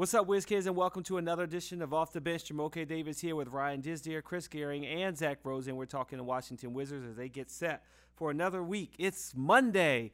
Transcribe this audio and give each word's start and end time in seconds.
What's 0.00 0.14
up, 0.14 0.26
Whiz 0.26 0.46
Kids, 0.46 0.66
and 0.66 0.74
welcome 0.74 1.02
to 1.02 1.18
another 1.18 1.42
edition 1.42 1.82
of 1.82 1.92
Off 1.92 2.10
the 2.10 2.22
Bench. 2.22 2.46
Jamoke 2.46 2.88
Davis 2.88 3.20
here 3.20 3.36
with 3.36 3.48
Ryan 3.48 3.82
Disdeer, 3.82 4.22
Chris 4.22 4.48
Gehring, 4.48 4.86
and 4.86 5.14
Zach 5.14 5.40
Rosen. 5.44 5.76
We're 5.76 5.84
talking 5.84 6.16
to 6.16 6.24
Washington 6.24 6.72
Wizards 6.72 7.04
as 7.06 7.16
they 7.16 7.28
get 7.28 7.50
set 7.50 7.84
for 8.14 8.30
another 8.30 8.62
week. 8.62 8.94
It's 8.98 9.34
Monday, 9.36 10.12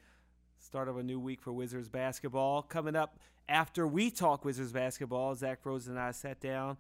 start 0.59 0.89
of 0.89 0.97
a 0.97 1.05
new 1.05 1.21
week 1.21 1.41
for 1.41 1.53
Wizards 1.53 1.89
basketball. 1.89 2.63
Coming 2.63 2.97
up 2.97 3.21
after 3.49 3.87
we 3.87 4.11
talk 4.11 4.45
Wizards 4.45 4.73
basketball, 4.73 5.37
Zach 5.37 5.61
Rosen 5.63 5.93
and 5.93 6.01
I 6.01 6.11
sat 6.11 6.41
down, 6.41 6.79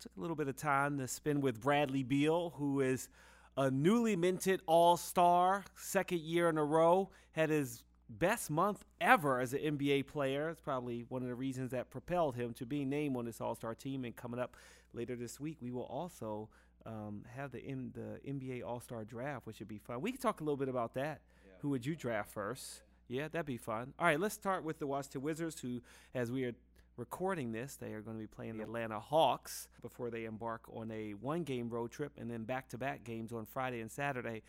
took 0.00 0.10
a 0.16 0.20
little 0.20 0.34
bit 0.34 0.48
of 0.48 0.56
time 0.56 0.98
to 0.98 1.06
spend 1.06 1.44
with 1.44 1.60
Bradley 1.60 2.02
Beal, 2.02 2.54
who 2.56 2.80
is 2.80 3.08
a 3.56 3.70
newly 3.70 4.16
minted 4.16 4.62
All 4.66 4.96
Star, 4.96 5.64
second 5.76 6.22
year 6.22 6.48
in 6.48 6.58
a 6.58 6.64
row, 6.64 7.10
had 7.30 7.50
his 7.50 7.84
best 8.08 8.50
month 8.50 8.84
ever 9.00 9.40
as 9.40 9.52
an 9.52 9.78
NBA 9.78 10.06
player. 10.06 10.48
It's 10.50 10.60
probably 10.60 11.04
one 11.08 11.22
of 11.22 11.28
the 11.28 11.34
reasons 11.34 11.70
that 11.72 11.90
propelled 11.90 12.36
him 12.36 12.52
to 12.54 12.66
being 12.66 12.88
named 12.88 13.16
on 13.16 13.24
this 13.24 13.40
All 13.40 13.54
Star 13.54 13.74
team. 13.74 14.04
And 14.04 14.14
coming 14.14 14.40
up 14.40 14.56
later 14.92 15.16
this 15.16 15.38
week, 15.38 15.58
we 15.60 15.70
will 15.70 15.84
also 15.84 16.48
um, 16.86 17.24
have 17.36 17.52
the 17.52 17.60
M- 17.60 17.92
the 17.94 18.20
NBA 18.30 18.64
All 18.64 18.80
Star 18.80 19.04
draft, 19.04 19.46
which 19.46 19.56
should 19.56 19.68
be 19.68 19.78
fun. 19.78 20.00
We 20.00 20.12
can 20.12 20.20
talk 20.20 20.40
a 20.40 20.44
little 20.44 20.56
bit 20.56 20.68
about 20.68 20.94
that. 20.94 21.20
Yeah. 21.44 21.52
Who 21.60 21.70
would 21.70 21.84
you 21.84 21.94
draft 21.94 22.30
first? 22.30 22.82
Yeah, 23.08 23.28
that'd 23.28 23.46
be 23.46 23.56
fun. 23.56 23.94
All 23.98 24.06
right, 24.06 24.20
let's 24.20 24.34
start 24.34 24.64
with 24.64 24.78
the 24.78 24.86
Washington 24.86 25.22
Wizards, 25.22 25.58
who, 25.60 25.80
as 26.14 26.30
we 26.30 26.44
are 26.44 26.52
recording 26.98 27.52
this, 27.52 27.76
they 27.76 27.94
are 27.94 28.02
going 28.02 28.16
to 28.16 28.20
be 28.20 28.26
playing 28.26 28.58
the 28.58 28.64
Atlanta 28.64 29.00
Hawks 29.00 29.68
before 29.80 30.10
they 30.10 30.24
embark 30.24 30.62
on 30.70 30.90
a 30.90 31.12
one 31.12 31.44
game 31.44 31.70
road 31.70 31.90
trip 31.90 32.12
and 32.18 32.30
then 32.30 32.44
back 32.44 32.68
to 32.70 32.78
back 32.78 33.04
games 33.04 33.32
on 33.32 33.46
Friday 33.46 33.80
and 33.80 33.90
Saturday 33.90 34.42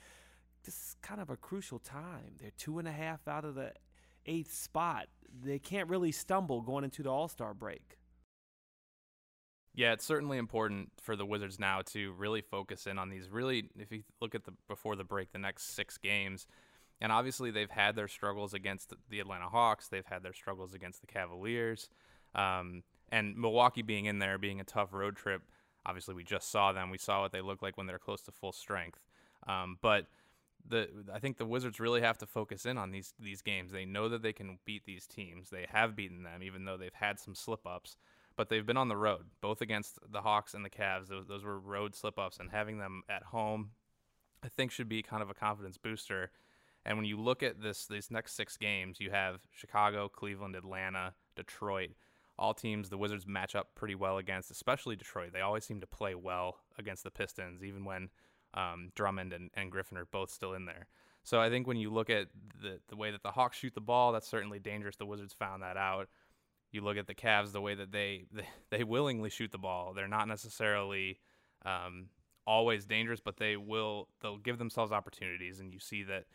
this 0.64 0.76
is 0.76 0.96
kind 1.02 1.22
of 1.22 1.30
a 1.30 1.38
crucial 1.38 1.80
time. 1.80 2.36
They're 2.40 2.52
two 2.58 2.80
and 2.80 2.88
a 2.88 2.92
half 2.92 3.28
out 3.28 3.46
of 3.46 3.56
the 3.56 3.74
eighth 4.26 4.54
spot. 4.54 5.08
They 5.44 5.60
can't 5.60 5.90
really 5.90 6.12
stumble 6.12 6.62
going 6.62 6.84
into 6.84 7.04
the 7.04 7.10
All 7.10 7.28
Star 7.28 7.54
break. 7.54 7.98
Yeah, 9.76 9.94
it's 9.94 10.06
certainly 10.06 10.38
important 10.38 10.92
for 11.02 11.16
the 11.16 11.26
Wizards 11.26 11.60
now 11.60 11.82
to 11.94 12.12
really 12.14 12.42
focus 12.42 12.88
in 12.88 12.98
on 12.98 13.10
these. 13.10 13.30
Really, 13.30 13.70
if 13.78 13.92
you 13.92 14.04
look 14.20 14.36
at 14.36 14.44
the 14.44 14.54
before 14.68 14.96
the 14.96 15.04
break, 15.04 15.32
the 15.32 15.40
next 15.40 15.76
six 15.76 15.98
games, 15.98 16.48
and 17.00 17.12
obviously 17.12 17.52
they've 17.52 17.70
had 17.70 17.96
their 17.96 18.08
struggles 18.08 18.54
against 18.54 18.94
the 19.10 19.20
Atlanta 19.20 19.48
Hawks. 19.48 19.88
They've 19.88 20.06
had 20.06 20.24
their 20.24 20.34
struggles 20.34 20.74
against 20.74 21.02
the 21.02 21.08
Cavaliers, 21.08 21.90
um, 22.36 22.84
and 23.12 23.38
Milwaukee 23.38 23.82
being 23.82 24.06
in 24.06 24.20
there, 24.20 24.38
being 24.38 24.60
a 24.60 24.66
tough 24.66 24.92
road 24.92 25.16
trip. 25.16 25.44
Obviously, 25.86 26.14
we 26.14 26.24
just 26.24 26.52
saw 26.52 26.74
them. 26.74 26.90
We 26.90 26.98
saw 26.98 27.22
what 27.22 27.32
they 27.32 27.42
look 27.42 27.62
like 27.62 27.78
when 27.78 27.88
they're 27.88 28.00
close 28.00 28.22
to 28.24 28.32
full 28.32 28.52
strength. 28.52 29.00
Um, 29.48 29.78
but 29.82 30.08
the 30.70 30.88
I 31.14 31.20
think 31.20 31.38
the 31.38 31.46
Wizards 31.46 31.80
really 31.80 32.02
have 32.02 32.18
to 32.20 32.26
focus 32.26 32.66
in 32.66 32.78
on 32.78 32.92
these 32.92 33.14
these 33.20 33.42
games. 33.42 33.72
They 33.72 33.86
know 33.86 34.08
that 34.10 34.22
they 34.22 34.34
can 34.34 34.60
beat 34.66 34.86
these 34.86 35.08
teams. 35.08 35.50
They 35.50 35.66
have 35.70 35.96
beaten 35.96 36.24
them, 36.24 36.44
even 36.44 36.66
though 36.66 36.78
they've 36.78 36.94
had 36.94 37.20
some 37.20 37.36
slip 37.36 37.66
ups. 37.66 37.98
But 38.36 38.48
they've 38.48 38.66
been 38.66 38.78
on 38.78 38.88
the 38.88 38.96
road, 38.96 39.26
both 39.42 39.60
against 39.60 40.00
the 40.10 40.22
Hawks 40.22 40.54
and 40.54 40.64
the 40.64 40.70
Cavs. 40.70 41.08
Those, 41.10 41.28
those 41.28 41.44
were 41.44 41.60
road 41.60 41.94
slip 41.94 42.18
ups, 42.18 42.40
and 42.40 42.50
having 42.50 42.78
them 42.78 43.02
at 43.10 43.24
home, 43.24 43.72
I 44.42 44.48
think, 44.48 44.72
should 44.72 44.88
be 44.88 45.02
kind 45.02 45.22
of 45.22 45.30
a 45.30 45.34
confidence 45.34 45.78
booster. 45.78 46.32
And 46.86 46.98
when 46.98 47.06
you 47.06 47.20
look 47.20 47.44
at 47.44 47.62
this 47.62 47.86
these 47.86 48.10
next 48.10 48.36
six 48.36 48.56
games, 48.56 49.02
you 49.02 49.12
have 49.12 49.42
Chicago, 49.52 50.08
Cleveland, 50.08 50.56
Atlanta, 50.56 51.16
Detroit. 51.36 51.92
All 52.38 52.54
teams 52.54 52.90
the 52.90 52.98
Wizards 52.98 53.28
match 53.28 53.54
up 53.54 53.76
pretty 53.76 53.96
well 53.96 54.18
against, 54.18 54.50
especially 54.50 54.96
Detroit. 54.96 55.34
They 55.34 55.42
always 55.42 55.66
seem 55.66 55.82
to 55.82 55.88
play 55.88 56.16
well 56.16 56.60
against 56.78 57.04
the 57.04 57.12
Pistons, 57.12 57.62
even 57.62 57.84
when 57.84 58.10
um, 58.54 58.92
Drummond 58.96 59.34
and, 59.34 59.50
and 59.54 59.72
Griffin 59.72 59.98
are 59.98 60.06
both 60.06 60.30
still 60.30 60.54
in 60.54 60.66
there. 60.66 60.88
So 61.24 61.40
I 61.40 61.50
think 61.50 61.68
when 61.68 61.78
you 61.78 61.92
look 61.92 62.10
at 62.10 62.28
the 62.62 62.80
the 62.88 62.96
way 62.96 63.12
that 63.12 63.24
the 63.24 63.32
Hawks 63.32 63.58
shoot 63.58 63.74
the 63.76 63.82
ball, 63.82 64.12
that's 64.12 64.28
certainly 64.28 64.60
dangerous. 64.60 64.96
The 64.96 65.06
Wizards 65.06 65.34
found 65.34 65.62
that 65.64 65.78
out. 65.78 66.08
You 66.72 66.82
look 66.82 66.98
at 66.98 67.08
the 67.08 67.16
Cavs, 67.16 67.52
the 67.52 67.62
way 67.62 67.76
that 67.76 67.92
they 67.92 68.26
they, 68.32 68.48
they 68.70 68.84
willingly 68.84 69.30
shoot 69.30 69.52
the 69.52 69.58
ball. 69.58 69.94
They're 69.94 70.08
not 70.08 70.28
necessarily 70.28 71.20
um, 71.66 72.08
always 72.48 72.86
dangerous, 72.86 73.20
but 73.20 73.38
they 73.38 73.58
will 73.58 74.08
they'll 74.22 74.38
give 74.38 74.58
themselves 74.58 74.92
opportunities, 74.92 75.60
and 75.60 75.74
you 75.74 75.80
see 75.80 76.04
that 76.04 76.26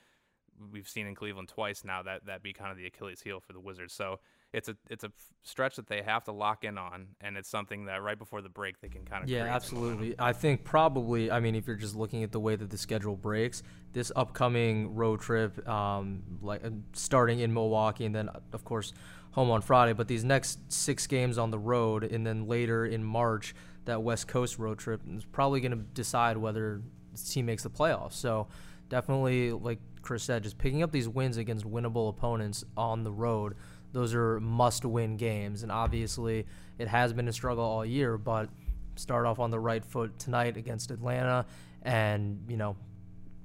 we've 0.70 0.88
seen 0.88 1.06
in 1.06 1.14
Cleveland 1.14 1.48
twice 1.48 1.82
now 1.84 2.02
that 2.02 2.26
that 2.26 2.42
be 2.42 2.52
kind 2.52 2.70
of 2.70 2.76
the 2.76 2.86
Achilles 2.86 3.22
heel 3.22 3.40
for 3.40 3.52
the 3.52 3.60
Wizards. 3.60 3.92
So 3.92 4.20
it's 4.54 4.68
a 4.68 4.76
it's 4.88 5.02
a 5.02 5.10
stretch 5.42 5.76
that 5.76 5.88
they 5.88 6.00
have 6.00 6.24
to 6.24 6.32
lock 6.32 6.64
in 6.64 6.78
on, 6.78 7.08
and 7.20 7.36
it's 7.36 7.48
something 7.48 7.86
that 7.86 8.02
right 8.02 8.18
before 8.18 8.40
the 8.40 8.48
break 8.48 8.80
they 8.80 8.88
can 8.88 9.04
kind 9.04 9.24
of 9.24 9.28
yeah, 9.28 9.42
absolutely. 9.42 10.14
I 10.18 10.32
think 10.32 10.64
probably. 10.64 11.30
I 11.30 11.40
mean, 11.40 11.56
if 11.56 11.66
you're 11.66 11.76
just 11.76 11.96
looking 11.96 12.22
at 12.22 12.30
the 12.30 12.40
way 12.40 12.54
that 12.54 12.70
the 12.70 12.78
schedule 12.78 13.16
breaks, 13.16 13.64
this 13.92 14.12
upcoming 14.14 14.94
road 14.94 15.20
trip, 15.20 15.68
um, 15.68 16.22
like 16.40 16.64
uh, 16.64 16.70
starting 16.92 17.40
in 17.40 17.52
Milwaukee, 17.52 18.04
and 18.04 18.14
then 18.14 18.30
of 18.52 18.64
course 18.64 18.92
home 19.32 19.50
on 19.50 19.60
Friday, 19.60 19.92
but 19.92 20.06
these 20.06 20.22
next 20.22 20.72
six 20.72 21.08
games 21.08 21.36
on 21.36 21.50
the 21.50 21.58
road, 21.58 22.04
and 22.04 22.24
then 22.24 22.46
later 22.46 22.86
in 22.86 23.02
March 23.02 23.54
that 23.86 24.00
West 24.02 24.28
Coast 24.28 24.58
road 24.58 24.78
trip 24.78 25.00
is 25.12 25.24
probably 25.24 25.60
going 25.60 25.72
to 25.72 25.84
decide 25.94 26.36
whether 26.36 26.80
the 27.12 27.18
team 27.18 27.46
makes 27.46 27.64
the 27.64 27.70
playoffs. 27.70 28.12
So 28.12 28.46
definitely, 28.88 29.50
like 29.50 29.80
Chris 30.02 30.22
said, 30.22 30.44
just 30.44 30.58
picking 30.58 30.84
up 30.84 30.92
these 30.92 31.08
wins 31.08 31.38
against 31.38 31.68
winnable 31.68 32.08
opponents 32.08 32.64
on 32.76 33.02
the 33.02 33.10
road 33.10 33.56
those 33.94 34.12
are 34.14 34.40
must 34.40 34.84
win 34.84 35.16
games. 35.16 35.62
And 35.62 35.72
obviously, 35.72 36.46
it 36.78 36.88
has 36.88 37.12
been 37.12 37.28
a 37.28 37.32
struggle 37.32 37.64
all 37.64 37.86
year, 37.86 38.18
but 38.18 38.50
start 38.96 39.24
off 39.24 39.38
on 39.38 39.50
the 39.50 39.58
right 39.58 39.84
foot 39.84 40.18
tonight 40.18 40.56
against 40.56 40.90
Atlanta 40.90 41.46
and, 41.82 42.44
you 42.48 42.56
know, 42.56 42.76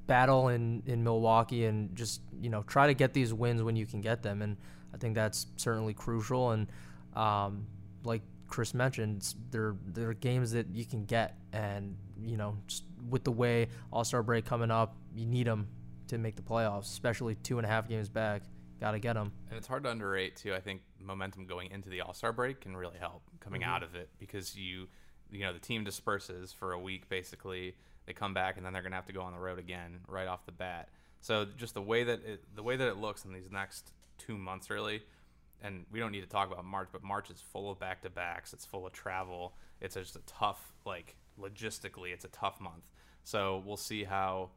battle 0.08 0.48
in, 0.50 0.82
in 0.88 1.04
Milwaukee 1.04 1.66
and 1.66 1.96
just, 1.96 2.22
you 2.42 2.50
know, 2.50 2.64
try 2.64 2.88
to 2.88 2.96
get 2.96 3.14
these 3.14 3.32
wins 3.32 3.62
when 3.62 3.76
you 3.76 3.86
can 3.86 4.02
get 4.02 4.24
them. 4.24 4.42
And 4.42 4.58
I 4.94 4.98
think 4.98 5.14
that's 5.14 5.46
certainly 5.56 5.94
crucial. 5.94 6.52
And 6.52 6.68
um, 7.16 7.68
like 8.04 8.24
Chris 8.48 8.74
mentioned, 8.74 9.36
there, 9.52 9.76
there 9.86 10.10
are 10.10 10.14
games 10.16 10.52
that 10.52 10.68
you 10.74 10.84
can 10.84 11.06
get. 11.06 11.38
And, 11.54 11.96
you 12.20 12.38
know, 12.38 12.58
with 13.08 13.24
the 13.24 13.31
way 13.31 13.68
All 13.94 14.04
Star 14.04 14.24
break 14.24 14.46
coming 14.46 14.72
up, 14.72 14.96
you 15.16 15.28
need 15.28 15.46
them 15.46 15.68
to 16.08 16.18
make 16.18 16.36
the 16.36 16.42
playoffs, 16.42 16.86
especially 16.86 17.36
two 17.36 17.60
and 17.60 17.66
a 17.66 17.70
half 17.70 17.88
games 17.88 18.10
back. 18.10 18.42
Got 18.79 18.91
to 18.91 19.00
get 19.00 19.13
them. 19.13 19.31
And 19.50 19.57
it's 19.57 19.67
hard 19.67 19.84
to 19.84 19.91
underrate 19.91 20.35
too. 20.35 20.53
I 20.53 20.59
think 20.59 20.81
momentum 21.01 21.45
going 21.45 21.72
into 21.72 21.90
the 21.90 22.01
All 22.01 22.13
Star 22.13 22.31
break 22.31 22.62
can 22.62 22.78
really 22.78 22.97
help 22.97 23.23
coming 23.40 23.62
mm-hmm. 23.62 23.69
out 23.69 23.84
of 23.84 23.95
it 23.95 24.09
because 24.19 24.56
you, 24.56 24.88
you 25.31 25.41
know, 25.41 25.53
the 25.53 25.59
team 25.59 25.84
disperses 25.84 26.53
for 26.53 26.72
a 26.72 26.79
week 26.79 27.09
basically. 27.09 27.75
They 28.06 28.13
come 28.13 28.34
back 28.34 28.57
and 28.57 28.66
then 28.66 28.73
they're 28.73 28.81
gonna 28.81 28.95
have 28.95 29.06
to 29.07 29.13
go 29.13 29.22
on 29.22 29.34
the 29.34 29.39
road 29.39 29.59
again 29.59 30.00
right 30.07 30.28
off 30.28 30.45
the 30.45 30.51
bat. 30.51 30.89
So 31.22 31.45
just 31.57 31.73
the 31.73 31.81
way 31.81 32.03
that 32.06 32.23
it, 32.25 32.56
the 32.56 32.63
way 32.63 32.78
that 32.78 32.88
it 32.88 32.97
looks 32.97 33.25
in 33.25 33.34
these 33.34 33.51
next 33.51 33.91
two 34.18 34.38
months 34.38 34.69
really, 34.69 35.01
and 35.62 35.85
we 35.91 36.00
don't 36.00 36.12
need 36.12 36.22
to 36.22 36.29
talk 36.29 36.51
about 36.51 36.63
March, 36.63 36.88
but 36.91 37.03
March 37.03 37.29
is 37.29 37.41
full 37.41 37.69
of 37.69 37.79
back 37.79 38.01
to 38.03 38.09
backs. 38.09 38.53
It's 38.53 38.66
full 38.66 38.88
of 38.88 38.94
travel. 38.94 39.56
It's 39.81 39.95
just 39.95 40.16
a 40.16 40.22
tough 40.25 40.72
like 40.85 41.16
logistically, 41.39 42.13
it's 42.13 42.25
a 42.25 42.29
tough 42.29 42.62
month. 42.62 42.84
So 43.23 43.62
we'll 43.66 43.78
see 43.78 44.06
how 44.06 44.51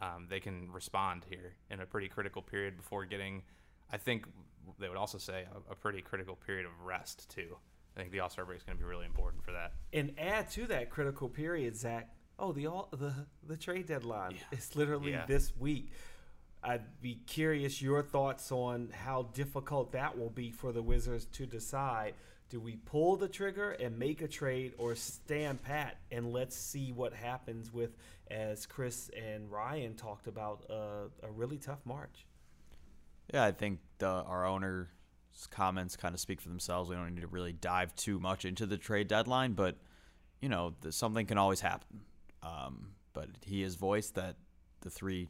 um, 0.00 0.26
they 0.28 0.40
can 0.40 0.70
respond 0.72 1.24
here 1.28 1.54
in 1.70 1.80
a 1.80 1.86
pretty 1.86 2.08
critical 2.08 2.42
period 2.42 2.76
before 2.76 3.04
getting, 3.04 3.42
I 3.92 3.96
think 3.96 4.26
they 4.78 4.88
would 4.88 4.98
also 4.98 5.18
say, 5.18 5.44
a, 5.68 5.72
a 5.72 5.74
pretty 5.74 6.00
critical 6.00 6.36
period 6.36 6.66
of 6.66 6.72
rest, 6.84 7.30
too. 7.30 7.56
I 7.96 8.00
think 8.00 8.12
the 8.12 8.20
All 8.20 8.30
Star 8.30 8.44
break 8.44 8.58
is 8.58 8.64
going 8.64 8.76
to 8.76 8.82
be 8.82 8.88
really 8.88 9.06
important 9.06 9.44
for 9.44 9.52
that. 9.52 9.72
And 9.92 10.14
add 10.18 10.50
to 10.52 10.66
that 10.66 10.90
critical 10.90 11.28
period, 11.28 11.76
Zach. 11.76 12.10
Oh, 12.38 12.52
the 12.52 12.66
all 12.66 12.88
the 12.90 13.14
the 13.46 13.56
trade 13.56 13.86
deadline 13.86 14.32
yeah. 14.32 14.58
is 14.58 14.74
literally 14.74 15.12
yeah. 15.12 15.26
this 15.26 15.56
week. 15.56 15.92
I'd 16.64 17.00
be 17.00 17.20
curious 17.26 17.80
your 17.82 18.02
thoughts 18.02 18.50
on 18.50 18.88
how 18.92 19.30
difficult 19.34 19.92
that 19.92 20.18
will 20.18 20.30
be 20.30 20.50
for 20.50 20.72
the 20.72 20.82
Wizards 20.82 21.26
to 21.26 21.46
decide. 21.46 22.14
Do 22.50 22.60
we 22.60 22.76
pull 22.76 23.16
the 23.16 23.28
trigger 23.28 23.72
and 23.72 23.98
make 23.98 24.22
a 24.22 24.28
trade 24.28 24.74
or 24.78 24.94
stand 24.94 25.62
pat 25.62 25.96
and 26.10 26.32
let's 26.32 26.54
see 26.56 26.92
what 26.92 27.12
happens 27.12 27.72
with 27.72 27.96
as 28.30 28.66
Chris 28.66 29.10
and 29.10 29.50
Ryan 29.50 29.94
talked 29.94 30.26
about, 30.26 30.64
uh, 30.70 31.08
a 31.22 31.30
really 31.30 31.58
tough 31.58 31.80
March. 31.84 32.26
Yeah, 33.32 33.44
I 33.44 33.52
think 33.52 33.80
the, 33.98 34.08
our 34.08 34.46
owner's 34.46 34.88
comments 35.50 35.96
kind 35.96 36.14
of 36.14 36.20
speak 36.20 36.40
for 36.40 36.48
themselves. 36.48 36.88
We 36.88 36.96
don't 36.96 37.14
need 37.14 37.20
to 37.20 37.26
really 37.26 37.52
dive 37.52 37.94
too 37.96 38.18
much 38.18 38.44
into 38.44 38.66
the 38.66 38.76
trade 38.76 39.08
deadline, 39.08 39.52
but 39.52 39.76
you 40.40 40.48
know, 40.48 40.74
the, 40.80 40.92
something 40.92 41.26
can 41.26 41.38
always 41.38 41.60
happen. 41.60 42.00
Um, 42.42 42.88
but 43.12 43.28
he 43.42 43.62
has 43.62 43.76
voiced 43.76 44.16
that 44.16 44.36
the 44.80 44.90
three, 44.90 45.28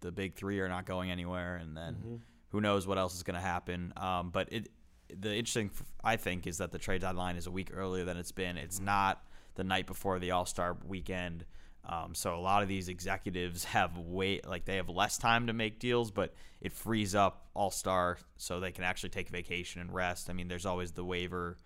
the 0.00 0.12
big 0.12 0.34
three, 0.34 0.60
are 0.60 0.68
not 0.68 0.86
going 0.86 1.10
anywhere, 1.10 1.56
and 1.56 1.76
then 1.76 1.94
mm-hmm. 1.94 2.16
who 2.50 2.60
knows 2.60 2.86
what 2.86 2.98
else 2.98 3.14
is 3.14 3.22
going 3.22 3.34
to 3.34 3.40
happen. 3.40 3.92
Um, 3.96 4.30
but 4.30 4.52
it, 4.52 4.68
the 5.08 5.34
interesting, 5.34 5.70
I 6.02 6.16
think, 6.16 6.46
is 6.46 6.58
that 6.58 6.72
the 6.72 6.78
trade 6.78 7.02
deadline 7.02 7.36
is 7.36 7.46
a 7.46 7.50
week 7.50 7.70
earlier 7.74 8.04
than 8.04 8.16
it's 8.16 8.32
been. 8.32 8.56
It's 8.56 8.76
mm-hmm. 8.76 8.86
not 8.86 9.24
the 9.54 9.64
night 9.64 9.86
before 9.86 10.18
the 10.18 10.32
All 10.32 10.46
Star 10.46 10.76
weekend. 10.86 11.44
Um, 11.86 12.14
so 12.14 12.34
a 12.34 12.40
lot 12.40 12.62
of 12.62 12.68
these 12.68 12.88
executives 12.88 13.64
have 13.76 13.98
wait 13.98 14.48
like 14.48 14.64
they 14.64 14.76
have 14.76 14.88
less 14.88 15.18
time 15.18 15.46
to 15.46 15.52
make 15.52 15.78
deals, 15.78 16.10
but 16.10 16.34
it 16.60 16.72
frees 16.72 17.14
up 17.14 17.48
All 17.54 17.70
Star 17.70 18.18
so 18.36 18.60
they 18.60 18.72
can 18.72 18.84
actually 18.84 19.10
take 19.10 19.28
vacation 19.28 19.80
and 19.80 19.92
rest. 19.92 20.30
I 20.30 20.32
mean, 20.32 20.48
there's 20.48 20.66
always 20.66 20.92
the 20.92 21.04
waiver 21.04 21.56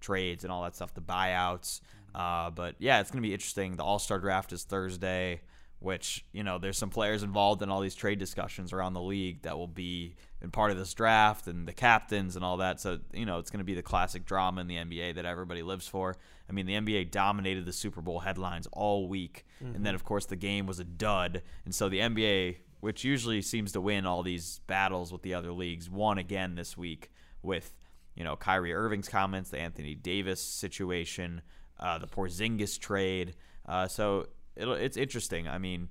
trades 0.00 0.44
and 0.44 0.52
all 0.52 0.62
that 0.62 0.76
stuff, 0.76 0.94
the 0.94 1.00
buyouts. 1.00 1.80
Uh, 2.14 2.50
but 2.50 2.74
yeah, 2.78 3.00
it's 3.00 3.10
going 3.10 3.22
to 3.22 3.26
be 3.26 3.32
interesting. 3.32 3.76
The 3.76 3.84
All 3.84 3.98
Star 3.98 4.18
draft 4.18 4.52
is 4.52 4.64
Thursday. 4.64 5.40
Which 5.80 6.24
you 6.32 6.42
know 6.42 6.58
there's 6.58 6.78
some 6.78 6.90
players 6.90 7.22
involved 7.22 7.62
in 7.62 7.70
all 7.70 7.80
these 7.80 7.94
trade 7.94 8.18
discussions 8.18 8.72
around 8.72 8.94
the 8.94 9.00
league 9.00 9.42
that 9.42 9.56
will 9.56 9.68
be 9.68 10.16
in 10.42 10.50
part 10.50 10.70
of 10.70 10.76
this 10.76 10.92
draft 10.92 11.46
and 11.46 11.66
the 11.66 11.72
captains 11.72 12.36
and 12.36 12.44
all 12.44 12.56
that. 12.56 12.80
So 12.80 12.98
you 13.12 13.24
know 13.24 13.38
it's 13.38 13.50
going 13.50 13.58
to 13.58 13.64
be 13.64 13.74
the 13.74 13.82
classic 13.82 14.24
drama 14.24 14.60
in 14.60 14.66
the 14.66 14.76
NBA 14.76 15.14
that 15.14 15.24
everybody 15.24 15.62
lives 15.62 15.86
for. 15.86 16.16
I 16.48 16.52
mean 16.52 16.66
the 16.66 16.74
NBA 16.74 17.10
dominated 17.10 17.64
the 17.64 17.72
Super 17.72 18.00
Bowl 18.00 18.20
headlines 18.20 18.66
all 18.72 19.08
week, 19.08 19.44
mm-hmm. 19.62 19.76
and 19.76 19.86
then 19.86 19.94
of 19.94 20.04
course 20.04 20.26
the 20.26 20.36
game 20.36 20.66
was 20.66 20.80
a 20.80 20.84
dud, 20.84 21.42
and 21.64 21.74
so 21.74 21.88
the 21.88 22.00
NBA, 22.00 22.56
which 22.80 23.04
usually 23.04 23.42
seems 23.42 23.72
to 23.72 23.80
win 23.80 24.04
all 24.04 24.22
these 24.22 24.60
battles 24.66 25.12
with 25.12 25.22
the 25.22 25.34
other 25.34 25.52
leagues, 25.52 25.88
won 25.88 26.18
again 26.18 26.56
this 26.56 26.76
week 26.76 27.10
with 27.42 27.72
you 28.16 28.24
know 28.24 28.34
Kyrie 28.34 28.74
Irving's 28.74 29.08
comments, 29.08 29.50
the 29.50 29.60
Anthony 29.60 29.94
Davis 29.94 30.42
situation, 30.42 31.42
uh, 31.78 31.98
the 31.98 32.08
Porzingis 32.08 32.80
trade. 32.80 33.36
Uh, 33.64 33.86
so 33.86 34.26
it's 34.58 34.96
interesting. 34.96 35.48
I 35.48 35.58
mean, 35.58 35.88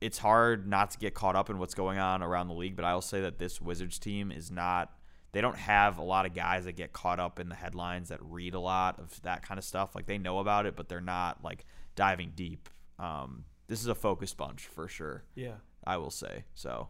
it's 0.00 0.18
hard 0.18 0.68
not 0.68 0.90
to 0.92 0.98
get 0.98 1.14
caught 1.14 1.36
up 1.36 1.50
in 1.50 1.58
what's 1.58 1.74
going 1.74 1.98
on 1.98 2.22
around 2.22 2.48
the 2.48 2.54
league, 2.54 2.76
but 2.76 2.84
I 2.84 2.94
will 2.94 3.00
say 3.00 3.20
that 3.22 3.38
this 3.38 3.60
Wizards 3.60 3.98
team 3.98 4.30
is 4.30 4.50
not. 4.50 4.92
They 5.32 5.40
don't 5.40 5.56
have 5.56 5.98
a 5.98 6.02
lot 6.02 6.26
of 6.26 6.34
guys 6.34 6.66
that 6.66 6.76
get 6.76 6.92
caught 6.92 7.18
up 7.18 7.40
in 7.40 7.48
the 7.48 7.56
headlines 7.56 8.10
that 8.10 8.20
read 8.22 8.54
a 8.54 8.60
lot 8.60 9.00
of 9.00 9.20
that 9.22 9.42
kind 9.42 9.58
of 9.58 9.64
stuff. 9.64 9.94
Like 9.94 10.06
they 10.06 10.18
know 10.18 10.38
about 10.38 10.66
it, 10.66 10.76
but 10.76 10.88
they're 10.88 11.00
not 11.00 11.42
like 11.42 11.64
diving 11.96 12.32
deep. 12.36 12.68
Um, 12.98 13.44
this 13.66 13.80
is 13.80 13.88
a 13.88 13.94
focused 13.94 14.36
bunch 14.36 14.66
for 14.66 14.86
sure. 14.86 15.24
Yeah, 15.34 15.56
I 15.84 15.96
will 15.96 16.10
say 16.10 16.44
so. 16.54 16.88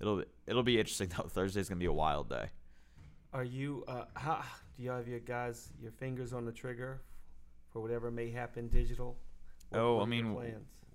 It'll 0.00 0.24
it'll 0.46 0.62
be 0.62 0.78
interesting 0.78 1.10
though. 1.16 1.24
Thursday's 1.28 1.68
gonna 1.68 1.78
be 1.78 1.86
a 1.86 1.92
wild 1.92 2.30
day. 2.30 2.46
Are 3.32 3.44
you? 3.44 3.84
Uh, 3.88 4.04
how 4.14 4.42
do 4.76 4.82
you 4.82 4.90
have 4.90 5.08
your 5.08 5.20
guys 5.20 5.72
your 5.80 5.92
fingers 5.92 6.32
on 6.32 6.44
the 6.44 6.52
trigger 6.52 7.02
for 7.72 7.80
whatever 7.82 8.10
may 8.10 8.30
happen 8.30 8.68
digital? 8.68 9.16
Oh, 9.74 10.00
I 10.00 10.04
mean, 10.04 10.36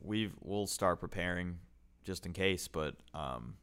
we've 0.02 0.34
we'll 0.42 0.68
start 0.68 1.00
preparing 1.00 1.60
just 2.04 2.26
in 2.26 2.34
case, 2.34 2.68
but 2.68 2.96
um, 3.14 3.56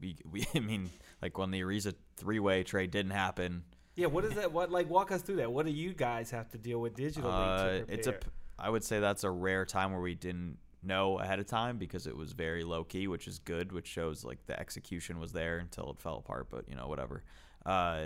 we 0.00 0.16
we 0.30 0.46
I 0.54 0.60
mean, 0.60 0.90
like 1.20 1.38
when 1.38 1.50
the 1.50 1.60
Ariza 1.60 1.94
three 2.16 2.40
way 2.40 2.62
trade 2.62 2.90
didn't 2.90 3.12
happen. 3.12 3.64
Yeah, 3.94 4.06
what 4.06 4.24
is 4.24 4.34
that? 4.34 4.52
What 4.52 4.70
like 4.70 4.88
walk 4.88 5.12
us 5.12 5.22
through 5.22 5.36
that? 5.36 5.52
What 5.52 5.66
do 5.66 5.72
you 5.72 5.92
guys 5.92 6.30
have 6.30 6.50
to 6.50 6.58
deal 6.58 6.80
with 6.80 6.96
digitally? 6.96 7.24
Uh, 7.24 7.84
it's 7.88 8.06
a 8.06 8.18
I 8.58 8.70
would 8.70 8.84
say 8.84 9.00
that's 9.00 9.24
a 9.24 9.30
rare 9.30 9.64
time 9.64 9.92
where 9.92 10.00
we 10.00 10.14
didn't 10.14 10.58
know 10.82 11.18
ahead 11.18 11.38
of 11.38 11.46
time 11.46 11.78
because 11.78 12.06
it 12.06 12.16
was 12.16 12.32
very 12.32 12.64
low 12.64 12.84
key, 12.84 13.06
which 13.06 13.28
is 13.28 13.38
good, 13.38 13.72
which 13.72 13.86
shows 13.86 14.24
like 14.24 14.44
the 14.46 14.58
execution 14.58 15.18
was 15.18 15.32
there 15.32 15.58
until 15.58 15.90
it 15.90 16.00
fell 16.00 16.16
apart. 16.16 16.48
But 16.50 16.68
you 16.68 16.74
know, 16.74 16.88
whatever. 16.88 17.22
Uh, 17.64 18.04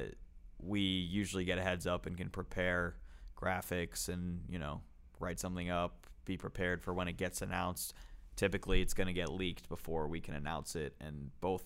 we 0.60 0.80
usually 0.80 1.44
get 1.44 1.58
a 1.58 1.62
heads 1.62 1.86
up 1.86 2.06
and 2.06 2.16
can 2.16 2.30
prepare 2.30 2.96
graphics 3.36 4.08
and 4.08 4.40
you 4.48 4.58
know 4.58 4.80
write 5.20 5.38
something 5.38 5.70
up 5.70 6.05
be 6.26 6.36
prepared 6.36 6.82
for 6.82 6.92
when 6.92 7.08
it 7.08 7.16
gets 7.16 7.40
announced. 7.40 7.94
Typically, 8.36 8.82
it's 8.82 8.92
going 8.92 9.06
to 9.06 9.14
get 9.14 9.30
leaked 9.30 9.68
before 9.68 10.08
we 10.08 10.20
can 10.20 10.34
announce 10.34 10.76
it, 10.76 10.94
and 11.00 11.30
both. 11.40 11.64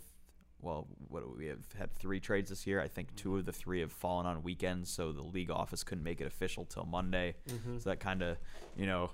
Well, 0.63 0.89
what 1.09 1.39
we 1.39 1.47
have 1.47 1.65
had 1.79 1.91
three 1.95 2.21
trades 2.21 2.51
this 2.51 2.67
year. 2.67 2.83
I 2.83 2.89
think 2.89 3.17
two 3.17 3.39
of 3.39 3.47
the 3.47 3.53
three 3.53 3.81
have 3.81 3.91
fallen 3.91 4.27
on 4.27 4.43
weekends, 4.43 4.91
so 4.91 5.11
the 5.11 5.23
league 5.23 5.51
office 5.51 5.83
couldn't 5.83 6.05
make 6.05 6.21
it 6.21 6.27
official 6.27 6.67
till 6.67 6.85
Monday. 6.85 7.37
Mm-hmm. 7.49 7.79
So 7.79 7.89
that 7.89 7.99
kind 7.99 8.21
of, 8.21 8.37
you 8.77 8.85
know, 8.85 9.11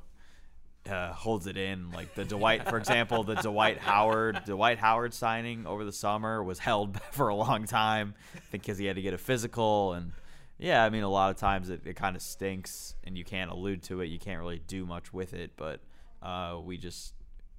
uh, 0.90 1.12
holds 1.12 1.46
it 1.46 1.56
in. 1.56 1.90
Like 1.90 2.14
the 2.14 2.24
Dwight, 2.24 2.68
for 2.68 2.78
example, 2.78 3.22
the 3.22 3.34
Dwight 3.36 3.78
Howard 3.78 4.42
Dwight 4.44 4.78
Howard 4.78 5.14
signing 5.14 5.66
over 5.66 5.84
the 5.84 5.92
summer 5.92 6.42
was 6.42 6.58
held 6.58 7.00
for 7.12 7.28
a 7.28 7.34
long 7.34 7.64
time. 7.64 8.14
I 8.34 8.40
think 8.50 8.64
because 8.64 8.78
he 8.78 8.86
had 8.86 8.96
to 8.96 9.02
get 9.02 9.14
a 9.14 9.18
physical 9.18 9.92
and 9.92 10.12
yeah, 10.58 10.84
I 10.84 10.90
mean, 10.90 11.02
a 11.02 11.08
lot 11.08 11.30
of 11.30 11.36
times 11.36 11.70
it, 11.70 11.82
it 11.84 11.96
kind 11.96 12.16
of 12.16 12.22
stinks 12.22 12.94
and 13.04 13.16
you 13.16 13.24
can't 13.24 13.50
allude 13.50 13.82
to 13.84 14.00
it. 14.00 14.06
You 14.06 14.18
can't 14.18 14.40
really 14.40 14.60
do 14.66 14.86
much 14.86 15.12
with 15.12 15.34
it, 15.34 15.52
but 15.56 15.80
uh, 16.22 16.58
we 16.62 16.78
just, 16.78 17.14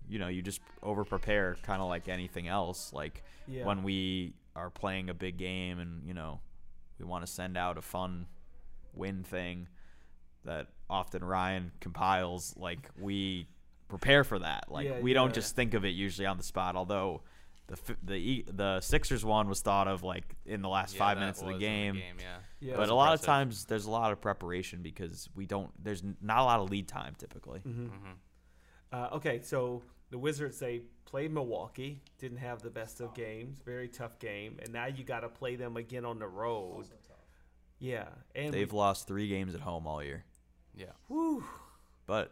you 0.09 0.17
know, 0.19 0.27
you 0.27 0.41
just 0.41 0.61
over 0.81 1.05
prepare 1.05 1.57
kind 1.61 1.81
of 1.81 1.89
like 1.89 2.07
anything 2.07 2.47
else. 2.47 2.91
Like 2.93 3.23
yeah. 3.47 3.65
when 3.65 3.83
we 3.83 4.33
are 4.55 4.69
playing 4.69 5.09
a 5.09 5.13
big 5.13 5.37
game 5.37 5.79
and, 5.79 6.07
you 6.07 6.13
know, 6.13 6.39
we 6.99 7.05
want 7.05 7.25
to 7.25 7.31
send 7.31 7.57
out 7.57 7.77
a 7.77 7.81
fun 7.81 8.25
win 8.93 9.23
thing 9.23 9.67
that 10.45 10.67
often 10.89 11.23
Ryan 11.23 11.71
compiles, 11.79 12.55
like 12.57 12.89
we 12.99 13.47
prepare 13.87 14.23
for 14.23 14.39
that. 14.39 14.65
Like 14.69 14.87
yeah, 14.87 14.99
we 14.99 15.13
don't 15.13 15.33
just 15.33 15.55
think 15.55 15.75
of 15.75 15.85
it 15.85 15.89
usually 15.89 16.25
on 16.25 16.37
the 16.37 16.43
spot, 16.43 16.75
although 16.75 17.21
the 17.67 17.77
the 18.03 18.45
the 18.51 18.81
Sixers 18.81 19.25
one 19.25 19.49
was 19.49 19.61
thought 19.61 19.87
of 19.87 20.03
like 20.03 20.23
in 20.45 20.61
the 20.61 20.69
last 20.69 20.95
yeah, 20.95 20.99
five 20.99 21.19
minutes 21.19 21.41
of 21.41 21.47
the 21.47 21.57
game. 21.57 21.95
The 21.95 22.01
game 22.01 22.15
yeah. 22.19 22.69
yeah. 22.69 22.75
but 22.77 22.89
a 22.89 22.93
lot 22.93 23.13
of 23.13 23.21
times 23.21 23.65
there's 23.65 23.85
a 23.85 23.91
lot 23.91 24.11
of 24.11 24.21
preparation 24.21 24.81
because 24.81 25.29
we 25.35 25.45
don't. 25.45 25.71
There's 25.83 26.03
not 26.21 26.39
a 26.39 26.43
lot 26.43 26.59
of 26.61 26.69
lead 26.69 26.87
time 26.87 27.15
typically. 27.17 27.59
Mm-hmm. 27.59 27.85
Mm-hmm. 27.85 28.11
Uh, 28.91 29.15
okay, 29.17 29.41
so 29.43 29.83
the 30.11 30.17
Wizards 30.17 30.59
they 30.59 30.83
played 31.05 31.33
Milwaukee, 31.33 32.01
didn't 32.19 32.37
have 32.37 32.61
the 32.61 32.69
best 32.69 33.01
of 33.01 33.13
games, 33.13 33.59
very 33.65 33.87
tough 33.87 34.17
game, 34.19 34.57
and 34.61 34.71
now 34.71 34.85
you 34.85 35.03
got 35.03 35.21
to 35.21 35.29
play 35.29 35.55
them 35.55 35.77
again 35.77 36.05
on 36.05 36.19
the 36.19 36.27
road. 36.27 36.85
Yeah, 37.79 38.07
and 38.33 38.53
they've 38.53 38.71
we, 38.71 38.77
lost 38.77 39.07
three 39.07 39.27
games 39.27 39.53
at 39.53 39.61
home 39.61 39.85
all 39.85 40.03
year. 40.03 40.23
Yeah. 40.73 40.91
Whew. 41.07 41.43
But 42.05 42.31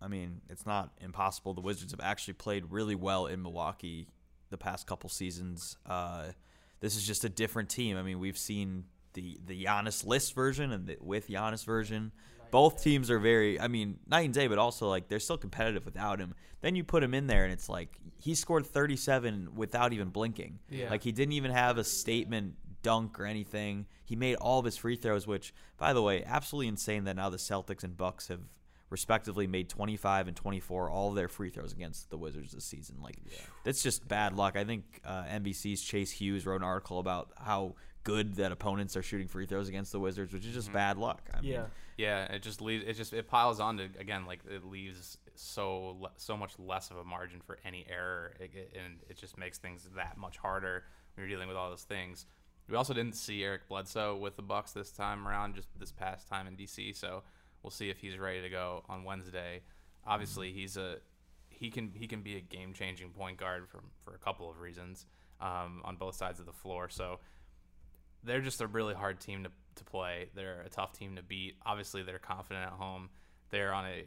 I 0.00 0.08
mean, 0.08 0.42
it's 0.50 0.66
not 0.66 0.90
impossible. 1.00 1.54
The 1.54 1.62
Wizards 1.62 1.92
have 1.92 2.00
actually 2.00 2.34
played 2.34 2.64
really 2.70 2.94
well 2.94 3.26
in 3.26 3.42
Milwaukee 3.42 4.08
the 4.54 4.58
past 4.58 4.86
couple 4.86 5.10
seasons. 5.10 5.76
Uh, 5.84 6.26
this 6.80 6.96
is 6.96 7.04
just 7.04 7.24
a 7.24 7.28
different 7.28 7.68
team. 7.68 7.96
I 7.96 8.02
mean, 8.02 8.20
we've 8.20 8.38
seen 8.38 8.84
the 9.14 9.38
the 9.44 9.64
Giannis 9.64 10.06
list 10.06 10.34
version 10.34 10.70
and 10.70 10.86
the 10.86 10.96
with 11.00 11.28
Giannis 11.28 11.64
version. 11.64 12.12
Both 12.50 12.84
teams 12.84 13.10
are 13.10 13.18
very, 13.18 13.58
I 13.58 13.66
mean, 13.66 13.98
night 14.06 14.26
and 14.26 14.32
day, 14.32 14.46
but 14.46 14.58
also 14.58 14.88
like 14.88 15.08
they're 15.08 15.18
still 15.18 15.36
competitive 15.36 15.84
without 15.84 16.20
him. 16.20 16.34
Then 16.60 16.76
you 16.76 16.84
put 16.84 17.02
him 17.02 17.12
in 17.12 17.26
there, 17.26 17.42
and 17.42 17.52
it's 17.52 17.68
like 17.68 17.98
he 18.16 18.36
scored 18.36 18.64
37 18.64 19.56
without 19.56 19.92
even 19.92 20.10
blinking. 20.10 20.60
Yeah. 20.70 20.88
Like 20.88 21.02
he 21.02 21.10
didn't 21.10 21.32
even 21.32 21.50
have 21.50 21.78
a 21.78 21.84
statement 21.84 22.54
dunk 22.82 23.18
or 23.18 23.26
anything. 23.26 23.86
He 24.04 24.14
made 24.14 24.36
all 24.36 24.60
of 24.60 24.64
his 24.66 24.76
free 24.76 24.94
throws, 24.94 25.26
which, 25.26 25.52
by 25.78 25.92
the 25.92 26.02
way, 26.02 26.22
absolutely 26.24 26.68
insane 26.68 27.02
that 27.04 27.16
now 27.16 27.28
the 27.28 27.38
Celtics 27.38 27.82
and 27.82 27.96
Bucks 27.96 28.28
have 28.28 28.42
respectively 28.90 29.46
made 29.46 29.68
25 29.68 30.28
and 30.28 30.36
24 30.36 30.90
all 30.90 31.08
of 31.08 31.14
their 31.14 31.28
free 31.28 31.50
throws 31.50 31.72
against 31.72 32.10
the 32.10 32.18
Wizards 32.18 32.52
this 32.52 32.64
season. 32.64 32.96
Like 33.02 33.16
yeah. 33.24 33.38
that's 33.64 33.82
just 33.82 34.06
bad 34.06 34.36
luck. 34.36 34.56
I 34.56 34.64
think 34.64 34.84
uh, 35.04 35.24
NBC's 35.24 35.82
Chase 35.82 36.10
Hughes 36.10 36.46
wrote 36.46 36.60
an 36.60 36.66
article 36.66 36.98
about 36.98 37.30
how 37.36 37.74
good 38.04 38.34
that 38.36 38.52
opponents 38.52 38.96
are 38.96 39.02
shooting 39.02 39.26
free 39.26 39.46
throws 39.46 39.68
against 39.68 39.90
the 39.90 39.98
Wizards, 39.98 40.32
which 40.32 40.44
is 40.44 40.54
just 40.54 40.68
mm-hmm. 40.68 40.76
bad 40.76 40.98
luck. 40.98 41.22
I 41.32 41.38
yeah, 41.42 41.58
mean, 41.58 41.66
yeah. 41.96 42.24
It 42.26 42.42
just 42.42 42.60
leaves. 42.60 42.84
It 42.86 42.94
just 42.94 43.12
it 43.12 43.26
piles 43.26 43.60
on 43.60 43.78
to 43.78 43.88
again 43.98 44.26
like 44.26 44.40
it 44.48 44.64
leaves 44.64 45.18
so 45.34 46.10
so 46.16 46.36
much 46.36 46.52
less 46.58 46.90
of 46.90 46.98
a 46.98 47.04
margin 47.04 47.40
for 47.44 47.58
any 47.64 47.84
error, 47.90 48.34
it, 48.38 48.50
it, 48.54 48.76
and 48.84 48.98
it 49.08 49.16
just 49.16 49.36
makes 49.36 49.58
things 49.58 49.88
that 49.96 50.16
much 50.16 50.36
harder 50.36 50.84
when 51.14 51.26
you're 51.26 51.36
dealing 51.36 51.48
with 51.48 51.56
all 51.56 51.70
those 51.70 51.82
things. 51.82 52.26
We 52.68 52.76
also 52.76 52.94
didn't 52.94 53.16
see 53.16 53.44
Eric 53.44 53.68
Bledsoe 53.68 54.16
with 54.16 54.36
the 54.36 54.42
Bucks 54.42 54.72
this 54.72 54.90
time 54.90 55.28
around, 55.28 55.54
just 55.54 55.68
this 55.78 55.92
past 55.92 56.28
time 56.28 56.46
in 56.46 56.56
DC. 56.56 56.96
So 56.96 57.22
We'll 57.64 57.70
see 57.70 57.88
if 57.88 57.98
he's 57.98 58.18
ready 58.18 58.42
to 58.42 58.50
go 58.50 58.84
on 58.90 59.04
Wednesday. 59.04 59.62
Obviously, 60.06 60.52
he's 60.52 60.76
a 60.76 60.98
he 61.48 61.70
can 61.70 61.92
he 61.94 62.06
can 62.06 62.20
be 62.20 62.36
a 62.36 62.40
game 62.40 62.74
changing 62.74 63.08
point 63.10 63.38
guard 63.38 63.66
for 63.68 63.80
for 64.04 64.14
a 64.14 64.18
couple 64.18 64.50
of 64.50 64.60
reasons 64.60 65.06
um, 65.40 65.80
on 65.82 65.96
both 65.96 66.14
sides 66.14 66.38
of 66.40 66.46
the 66.46 66.52
floor. 66.52 66.90
So 66.90 67.20
they're 68.22 68.42
just 68.42 68.60
a 68.60 68.66
really 68.66 68.94
hard 68.94 69.18
team 69.18 69.44
to 69.44 69.50
to 69.76 69.84
play. 69.84 70.28
They're 70.34 70.60
a 70.60 70.68
tough 70.68 70.92
team 70.92 71.16
to 71.16 71.22
beat. 71.22 71.56
Obviously, 71.64 72.02
they're 72.02 72.18
confident 72.18 72.66
at 72.66 72.72
home. 72.72 73.08
They're 73.48 73.72
on 73.72 73.86
a 73.86 74.04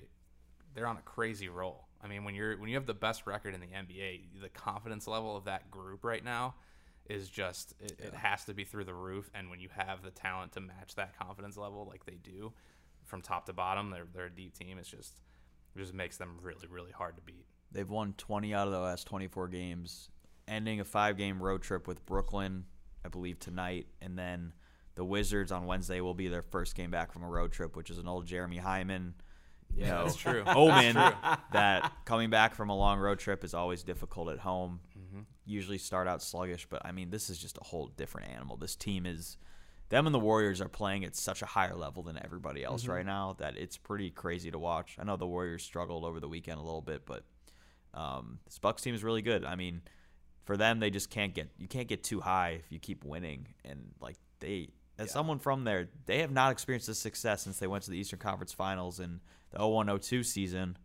they're 0.75 0.87
on 0.87 0.97
a 0.97 1.01
crazy 1.01 1.49
roll. 1.49 1.87
I 1.99 2.07
mean, 2.07 2.23
when 2.23 2.35
you're 2.35 2.57
when 2.57 2.69
you 2.69 2.75
have 2.75 2.85
the 2.85 2.93
best 2.93 3.25
record 3.25 3.55
in 3.55 3.59
the 3.59 3.67
NBA, 3.67 4.41
the 4.41 4.49
confidence 4.49 5.07
level 5.07 5.35
of 5.35 5.45
that 5.45 5.71
group 5.71 6.05
right 6.05 6.23
now 6.23 6.53
is 7.09 7.27
just 7.27 7.73
it, 7.79 7.97
yeah. 7.99 8.07
it 8.07 8.13
has 8.13 8.45
to 8.45 8.53
be 8.53 8.65
through 8.65 8.83
the 8.83 8.93
roof. 8.93 9.31
And 9.33 9.49
when 9.49 9.59
you 9.59 9.69
have 9.75 10.03
the 10.03 10.11
talent 10.11 10.51
to 10.51 10.59
match 10.59 10.93
that 10.95 11.17
confidence 11.17 11.57
level 11.57 11.87
like 11.89 12.05
they 12.05 12.19
do, 12.21 12.53
from 13.07 13.21
top 13.21 13.45
to 13.47 13.53
bottom. 13.53 13.89
They're 13.89 14.07
they're 14.13 14.25
a 14.25 14.29
deep 14.29 14.57
team. 14.57 14.77
It's 14.77 14.89
just 14.89 15.21
it 15.75 15.79
just 15.79 15.93
makes 15.93 16.17
them 16.17 16.37
really 16.41 16.67
really 16.69 16.91
hard 16.91 17.15
to 17.15 17.21
beat. 17.23 17.45
They've 17.71 17.89
won 17.89 18.13
20 18.17 18.53
out 18.53 18.67
of 18.67 18.73
the 18.73 18.79
last 18.79 19.07
24 19.07 19.49
games, 19.49 20.09
ending 20.47 20.79
a 20.79 20.85
five-game 20.85 21.43
road 21.43 21.61
trip 21.61 21.85
with 21.85 22.05
Brooklyn, 22.05 22.63
I 23.03 23.09
believe 23.09 23.39
tonight, 23.39 23.87
and 24.01 24.17
then 24.17 24.53
the 24.95 25.03
Wizards 25.03 25.51
on 25.51 25.65
Wednesday 25.65 25.99
will 25.99 26.13
be 26.13 26.27
their 26.27 26.41
first 26.41 26.75
game 26.75 26.91
back 26.91 27.11
from 27.11 27.23
a 27.23 27.27
road 27.27 27.51
trip, 27.51 27.75
which 27.75 27.89
is 27.89 27.97
an 27.97 28.07
old 28.07 28.25
Jeremy 28.25 28.57
Hyman. 28.57 29.15
You 29.75 29.83
yeah, 29.83 29.89
know, 29.89 30.03
that's 30.05 30.15
true. 30.15 30.43
Omen 30.47 30.95
that's 30.95 31.21
true. 31.21 31.43
that 31.51 31.91
coming 32.05 32.29
back 32.29 32.55
from 32.55 32.69
a 32.69 32.75
long 32.75 32.99
road 32.99 33.19
trip 33.19 33.43
is 33.43 33.53
always 33.53 33.83
difficult 33.83 34.29
at 34.29 34.39
home. 34.39 34.79
Mm-hmm. 34.97 35.21
Usually 35.45 35.77
start 35.77 36.07
out 36.07 36.23
sluggish, 36.23 36.67
but 36.69 36.85
I 36.85 36.91
mean, 36.93 37.09
this 37.09 37.29
is 37.29 37.37
just 37.37 37.57
a 37.57 37.63
whole 37.63 37.87
different 37.97 38.31
animal. 38.31 38.55
This 38.55 38.75
team 38.75 39.05
is 39.05 39.37
them 39.89 40.05
and 40.05 40.13
the 40.13 40.19
Warriors 40.19 40.61
are 40.61 40.67
playing 40.67 41.05
at 41.05 41.15
such 41.15 41.41
a 41.41 41.45
higher 41.45 41.75
level 41.75 42.03
than 42.03 42.19
everybody 42.23 42.63
else 42.63 42.83
mm-hmm. 42.83 42.91
right 42.91 43.05
now 43.05 43.35
that 43.39 43.57
it's 43.57 43.77
pretty 43.77 44.09
crazy 44.09 44.51
to 44.51 44.59
watch. 44.59 44.97
I 44.99 45.03
know 45.03 45.15
the 45.15 45.27
Warriors 45.27 45.63
struggled 45.63 46.03
over 46.03 46.19
the 46.19 46.27
weekend 46.27 46.59
a 46.59 46.63
little 46.63 46.81
bit, 46.81 47.05
but 47.05 47.23
um, 47.93 48.39
this 48.45 48.59
Bucks 48.59 48.81
team 48.81 48.93
is 48.93 49.03
really 49.03 49.21
good. 49.21 49.45
I 49.45 49.55
mean, 49.55 49.81
for 50.45 50.57
them, 50.57 50.79
they 50.79 50.89
just 50.89 51.09
can't 51.09 51.33
get 51.33 51.49
you 51.57 51.67
can't 51.67 51.87
get 51.87 52.03
too 52.03 52.19
high 52.19 52.59
if 52.59 52.71
you 52.71 52.79
keep 52.79 53.03
winning, 53.03 53.47
and 53.65 53.91
like 53.99 54.17
they. 54.39 54.69
As 54.99 55.09
yeah. 55.09 55.13
someone 55.13 55.37
from 55.37 55.63
there, 55.63 55.89
they 56.07 56.21
have 56.21 56.31
not 56.31 56.51
experienced 56.51 56.87
this 56.87 56.97
success 56.97 57.43
since 57.43 57.59
they 57.59 57.67
went 57.67 57.83
to 57.83 57.91
the 57.91 57.99
Eastern 57.99 58.17
Conference 58.17 58.51
Finals 58.51 58.99
in 58.99 59.19
the 59.51 59.59
01-02 59.59 60.25
season, 60.25 60.75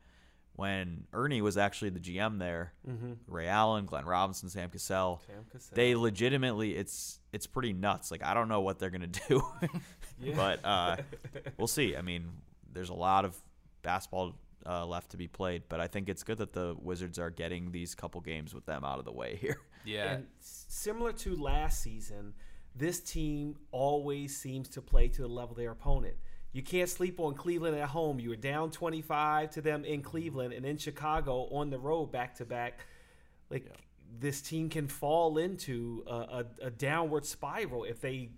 when 0.54 1.04
Ernie 1.12 1.40
was 1.40 1.56
actually 1.56 1.90
the 1.90 2.00
GM 2.00 2.38
there, 2.38 2.72
Mm-hmm. 2.88 3.12
Ray 3.26 3.48
Allen, 3.48 3.86
Glenn 3.86 4.04
Robinson, 4.04 4.48
Sam 4.48 4.68
Cassell, 4.70 5.22
Sam 5.26 5.44
Cassell. 5.50 5.74
they 5.74 5.94
legitimately 5.94 6.76
it's 6.76 7.20
it's 7.32 7.46
pretty 7.46 7.72
nuts. 7.72 8.10
Like 8.10 8.22
I 8.22 8.34
don't 8.34 8.48
know 8.48 8.60
what 8.60 8.78
they're 8.78 8.90
gonna 8.90 9.06
do, 9.28 9.42
but 10.36 10.64
uh, 10.64 10.96
we'll 11.58 11.66
see. 11.66 11.96
I 11.96 12.02
mean, 12.02 12.28
there's 12.72 12.90
a 12.90 12.94
lot 12.94 13.24
of 13.24 13.36
basketball 13.82 14.34
uh, 14.66 14.86
left 14.86 15.10
to 15.10 15.16
be 15.16 15.26
played, 15.26 15.62
but 15.68 15.80
I 15.80 15.86
think 15.88 16.08
it's 16.08 16.22
good 16.22 16.38
that 16.38 16.52
the 16.52 16.76
Wizards 16.80 17.18
are 17.18 17.30
getting 17.30 17.72
these 17.72 17.94
couple 17.94 18.20
games 18.20 18.54
with 18.54 18.66
them 18.66 18.84
out 18.84 18.98
of 18.98 19.04
the 19.04 19.12
way 19.12 19.36
here. 19.36 19.58
Yeah. 19.84 20.12
And 20.12 20.26
similar 20.38 21.12
to 21.12 21.34
last 21.34 21.82
season, 21.82 22.34
this 22.76 23.00
team 23.00 23.56
always 23.72 24.36
seems 24.36 24.68
to 24.70 24.80
play 24.82 25.08
to 25.08 25.22
the 25.22 25.28
level 25.28 25.52
of 25.52 25.56
their 25.56 25.72
opponent. 25.72 26.14
You 26.52 26.62
can't 26.62 26.88
sleep 26.88 27.18
on 27.18 27.34
Cleveland 27.34 27.76
at 27.76 27.88
home. 27.88 28.20
You 28.20 28.30
were 28.30 28.36
down 28.36 28.70
25 28.70 29.50
to 29.52 29.62
them 29.62 29.84
in 29.84 30.02
Cleveland 30.02 30.52
and 30.52 30.66
in 30.66 30.76
Chicago 30.76 31.48
on 31.50 31.70
the 31.70 31.78
road 31.78 32.12
back 32.12 32.34
to 32.36 32.44
back. 32.44 32.80
Like 33.50 33.66
this 34.18 34.42
team 34.42 34.68
can 34.68 34.88
fall 34.88 35.38
into 35.38 36.04
a, 36.06 36.12
a, 36.12 36.44
a 36.66 36.70
downward 36.70 37.24
spiral 37.24 37.84
if 37.84 38.00
they 38.00 38.30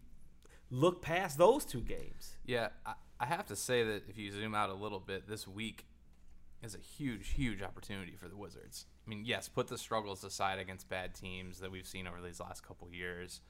look 0.71 1.03
past 1.03 1.39
those 1.39 1.65
two 1.65 1.81
games. 1.81 2.37
Yeah, 2.45 2.69
I, 2.87 2.95
I 3.19 3.27
have 3.27 3.47
to 3.47 3.57
say 3.57 3.83
that 3.85 4.03
if 4.09 4.17
you 4.17 4.31
zoom 4.31 4.55
out 4.55 4.71
a 4.71 4.75
little 4.75 5.01
bit, 5.01 5.29
this 5.29 5.49
week 5.49 5.87
is 6.63 6.75
a 6.75 6.79
huge, 6.79 7.31
huge 7.31 7.63
opportunity 7.63 8.15
for 8.17 8.29
the 8.29 8.37
Wizards. 8.37 8.87
I 9.07 9.11
mean, 9.11 9.25
yes, 9.25 9.49
put 9.49 9.69
the 9.69 9.79
struggles 9.79 10.25
aside 10.25 10.59
against 10.59 10.89
bad 10.89 11.15
teams 11.15 11.61
that 11.61 11.71
we've 11.71 11.87
seen 11.87 12.07
over 12.07 12.21
these 12.25 12.41
last 12.41 12.67
couple 12.67 12.89
years, 12.91 13.41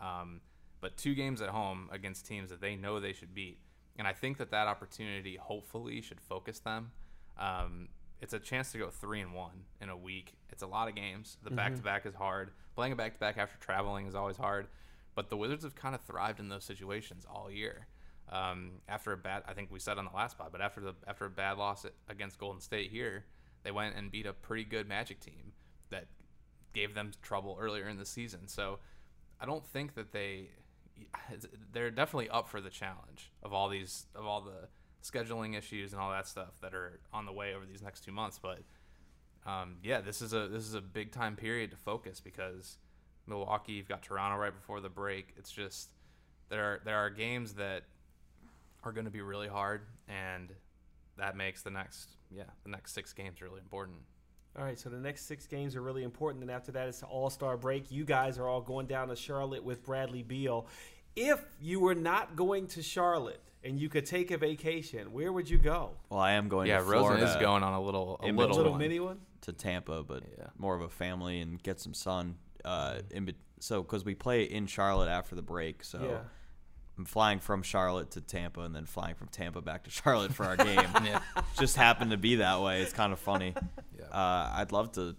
um, 0.00 0.40
but 0.80 0.96
two 0.96 1.14
games 1.14 1.40
at 1.40 1.48
home 1.48 1.88
against 1.92 2.26
teams 2.26 2.50
that 2.50 2.60
they 2.60 2.76
know 2.76 3.00
they 3.00 3.12
should 3.12 3.32
beat, 3.32 3.58
and 3.98 4.06
I 4.06 4.12
think 4.12 4.38
that 4.38 4.50
that 4.50 4.66
opportunity 4.68 5.36
hopefully 5.36 6.00
should 6.00 6.20
focus 6.20 6.60
them. 6.60 6.92
Um, 7.38 7.88
it's 8.20 8.32
a 8.32 8.38
chance 8.38 8.72
to 8.72 8.78
go 8.78 8.88
three 8.88 9.20
and 9.20 9.34
one 9.34 9.64
in 9.80 9.88
a 9.88 9.96
week. 9.96 10.34
It's 10.50 10.62
a 10.62 10.66
lot 10.66 10.88
of 10.88 10.94
games. 10.94 11.38
The 11.42 11.50
back 11.50 11.74
to 11.74 11.82
back 11.82 12.06
is 12.06 12.14
hard. 12.14 12.52
Playing 12.74 12.92
a 12.92 12.96
back 12.96 13.14
to 13.14 13.20
back 13.20 13.36
after 13.36 13.58
traveling 13.58 14.06
is 14.06 14.14
always 14.14 14.36
hard. 14.36 14.68
But 15.14 15.28
the 15.28 15.36
Wizards 15.36 15.64
have 15.64 15.74
kind 15.74 15.94
of 15.94 16.00
thrived 16.02 16.40
in 16.40 16.48
those 16.48 16.64
situations 16.64 17.26
all 17.28 17.50
year. 17.50 17.86
Um, 18.30 18.72
after 18.88 19.12
a 19.12 19.16
bad, 19.16 19.42
I 19.46 19.52
think 19.52 19.70
we 19.70 19.78
said 19.78 19.98
on 19.98 20.04
the 20.06 20.16
last 20.16 20.38
pod, 20.38 20.50
but 20.52 20.60
after 20.60 20.80
the 20.80 20.94
after 21.06 21.26
a 21.26 21.30
bad 21.30 21.58
loss 21.58 21.84
against 22.08 22.38
Golden 22.38 22.60
State 22.60 22.90
here, 22.90 23.26
they 23.62 23.72
went 23.72 23.96
and 23.96 24.10
beat 24.10 24.24
a 24.26 24.32
pretty 24.32 24.64
good 24.64 24.88
Magic 24.88 25.20
team 25.20 25.52
that 25.90 26.06
gave 26.72 26.94
them 26.94 27.10
trouble 27.22 27.58
earlier 27.60 27.88
in 27.88 27.98
the 27.98 28.06
season. 28.06 28.48
So 28.48 28.78
I 29.40 29.44
don't 29.44 29.66
think 29.66 29.94
that 29.94 30.12
they 30.12 30.50
they're 31.72 31.90
definitely 31.90 32.28
up 32.30 32.48
for 32.48 32.60
the 32.60 32.70
challenge 32.70 33.30
of 33.42 33.52
all 33.52 33.68
these 33.68 34.06
of 34.14 34.26
all 34.26 34.40
the 34.40 34.68
scheduling 35.02 35.56
issues 35.56 35.92
and 35.92 36.00
all 36.00 36.10
that 36.10 36.26
stuff 36.26 36.60
that 36.62 36.74
are 36.74 37.00
on 37.12 37.26
the 37.26 37.32
way 37.32 37.54
over 37.54 37.64
these 37.66 37.82
next 37.82 38.04
two 38.04 38.12
months. 38.12 38.38
But 38.40 38.60
um, 39.44 39.76
yeah, 39.82 40.00
this 40.00 40.22
is 40.22 40.32
a 40.32 40.48
this 40.48 40.64
is 40.64 40.74
a 40.74 40.80
big 40.80 41.12
time 41.12 41.36
period 41.36 41.70
to 41.72 41.76
focus 41.76 42.20
because 42.20 42.78
Milwaukee, 43.26 43.72
you've 43.72 43.88
got 43.88 44.02
Toronto 44.02 44.36
right 44.36 44.54
before 44.54 44.80
the 44.80 44.88
break. 44.88 45.34
It's 45.36 45.50
just 45.50 45.90
there 46.48 46.64
are 46.64 46.80
there 46.84 46.96
are 46.96 47.10
games 47.10 47.54
that 47.54 47.82
are 48.84 48.92
going 48.92 49.04
to 49.04 49.10
be 49.10 49.20
really 49.20 49.48
hard, 49.48 49.82
and 50.08 50.52
that 51.18 51.36
makes 51.36 51.62
the 51.62 51.70
next 51.70 52.10
yeah 52.30 52.44
the 52.64 52.70
next 52.70 52.92
six 52.92 53.12
games 53.12 53.40
really 53.40 53.60
important. 53.60 53.98
All 54.58 54.64
right, 54.64 54.78
so 54.78 54.90
the 54.90 54.98
next 54.98 55.26
six 55.26 55.46
games 55.46 55.76
are 55.76 55.80
really 55.82 56.02
important, 56.04 56.42
and 56.42 56.50
after 56.50 56.72
that, 56.72 56.86
it's 56.88 57.00
the 57.00 57.06
All 57.06 57.30
Star 57.30 57.56
break. 57.56 57.90
You 57.90 58.04
guys 58.04 58.38
are 58.38 58.46
all 58.46 58.60
going 58.60 58.86
down 58.86 59.08
to 59.08 59.16
Charlotte 59.16 59.64
with 59.64 59.82
Bradley 59.82 60.22
Beal. 60.22 60.66
If 61.16 61.42
you 61.60 61.80
were 61.80 61.94
not 61.94 62.36
going 62.36 62.66
to 62.68 62.82
Charlotte 62.82 63.40
and 63.64 63.78
you 63.80 63.88
could 63.88 64.04
take 64.06 64.30
a 64.30 64.36
vacation, 64.36 65.12
where 65.12 65.32
would 65.32 65.48
you 65.48 65.56
go? 65.58 65.92
Well, 66.10 66.20
I 66.20 66.32
am 66.32 66.48
going 66.48 66.68
yeah, 66.68 66.78
to 66.78 66.84
Rosen 66.84 67.18
is 67.20 67.34
going 67.36 67.62
on 67.62 67.72
a 67.74 67.80
little 67.80 68.18
a 68.22 68.26
In 68.26 68.34
A 68.34 68.38
little, 68.38 68.56
little 68.56 68.72
one. 68.72 68.80
mini 68.80 69.00
one. 69.00 69.20
to 69.42 69.52
Tampa, 69.52 70.02
but 70.02 70.22
Yeah. 70.38 70.46
more 70.58 70.74
of 70.74 70.82
a 70.82 70.88
family 70.88 71.40
and 71.40 71.62
get 71.62 71.80
some 71.80 71.94
sun. 71.94 72.36
Uh, 72.64 72.98
in 73.10 73.24
bet- 73.24 73.34
so 73.60 73.82
because 73.82 74.04
we 74.04 74.14
play 74.14 74.44
in 74.44 74.66
Charlotte 74.66 75.08
after 75.08 75.34
the 75.34 75.42
break, 75.42 75.82
so 75.84 76.00
Yeah. 76.02 76.18
I'm 76.98 77.04
flying 77.06 77.38
from 77.40 77.62
Charlotte 77.62 78.10
to 78.12 78.20
Tampa 78.20 78.60
and 78.60 78.74
then 78.74 78.84
flying 78.86 79.14
from 79.14 79.28
Tampa 79.28 79.60
back 79.62 79.84
to 79.84 79.90
Charlotte 79.90 80.32
for 80.34 80.44
our 80.44 80.56
game. 80.68 80.76
Yeah. 81.04 81.20
Just 81.58 81.76
happened 81.76 82.10
to 82.10 82.16
be 82.18 82.36
that 82.36 82.60
way. 82.60 82.82
It's 82.82 82.92
kind 82.92 83.12
of 83.12 83.18
funny. 83.18 83.54
Yeah. 84.10 84.16
Uh, 84.16 84.52
I'd 84.56 84.72
love 84.72 84.92
to 84.92 85.16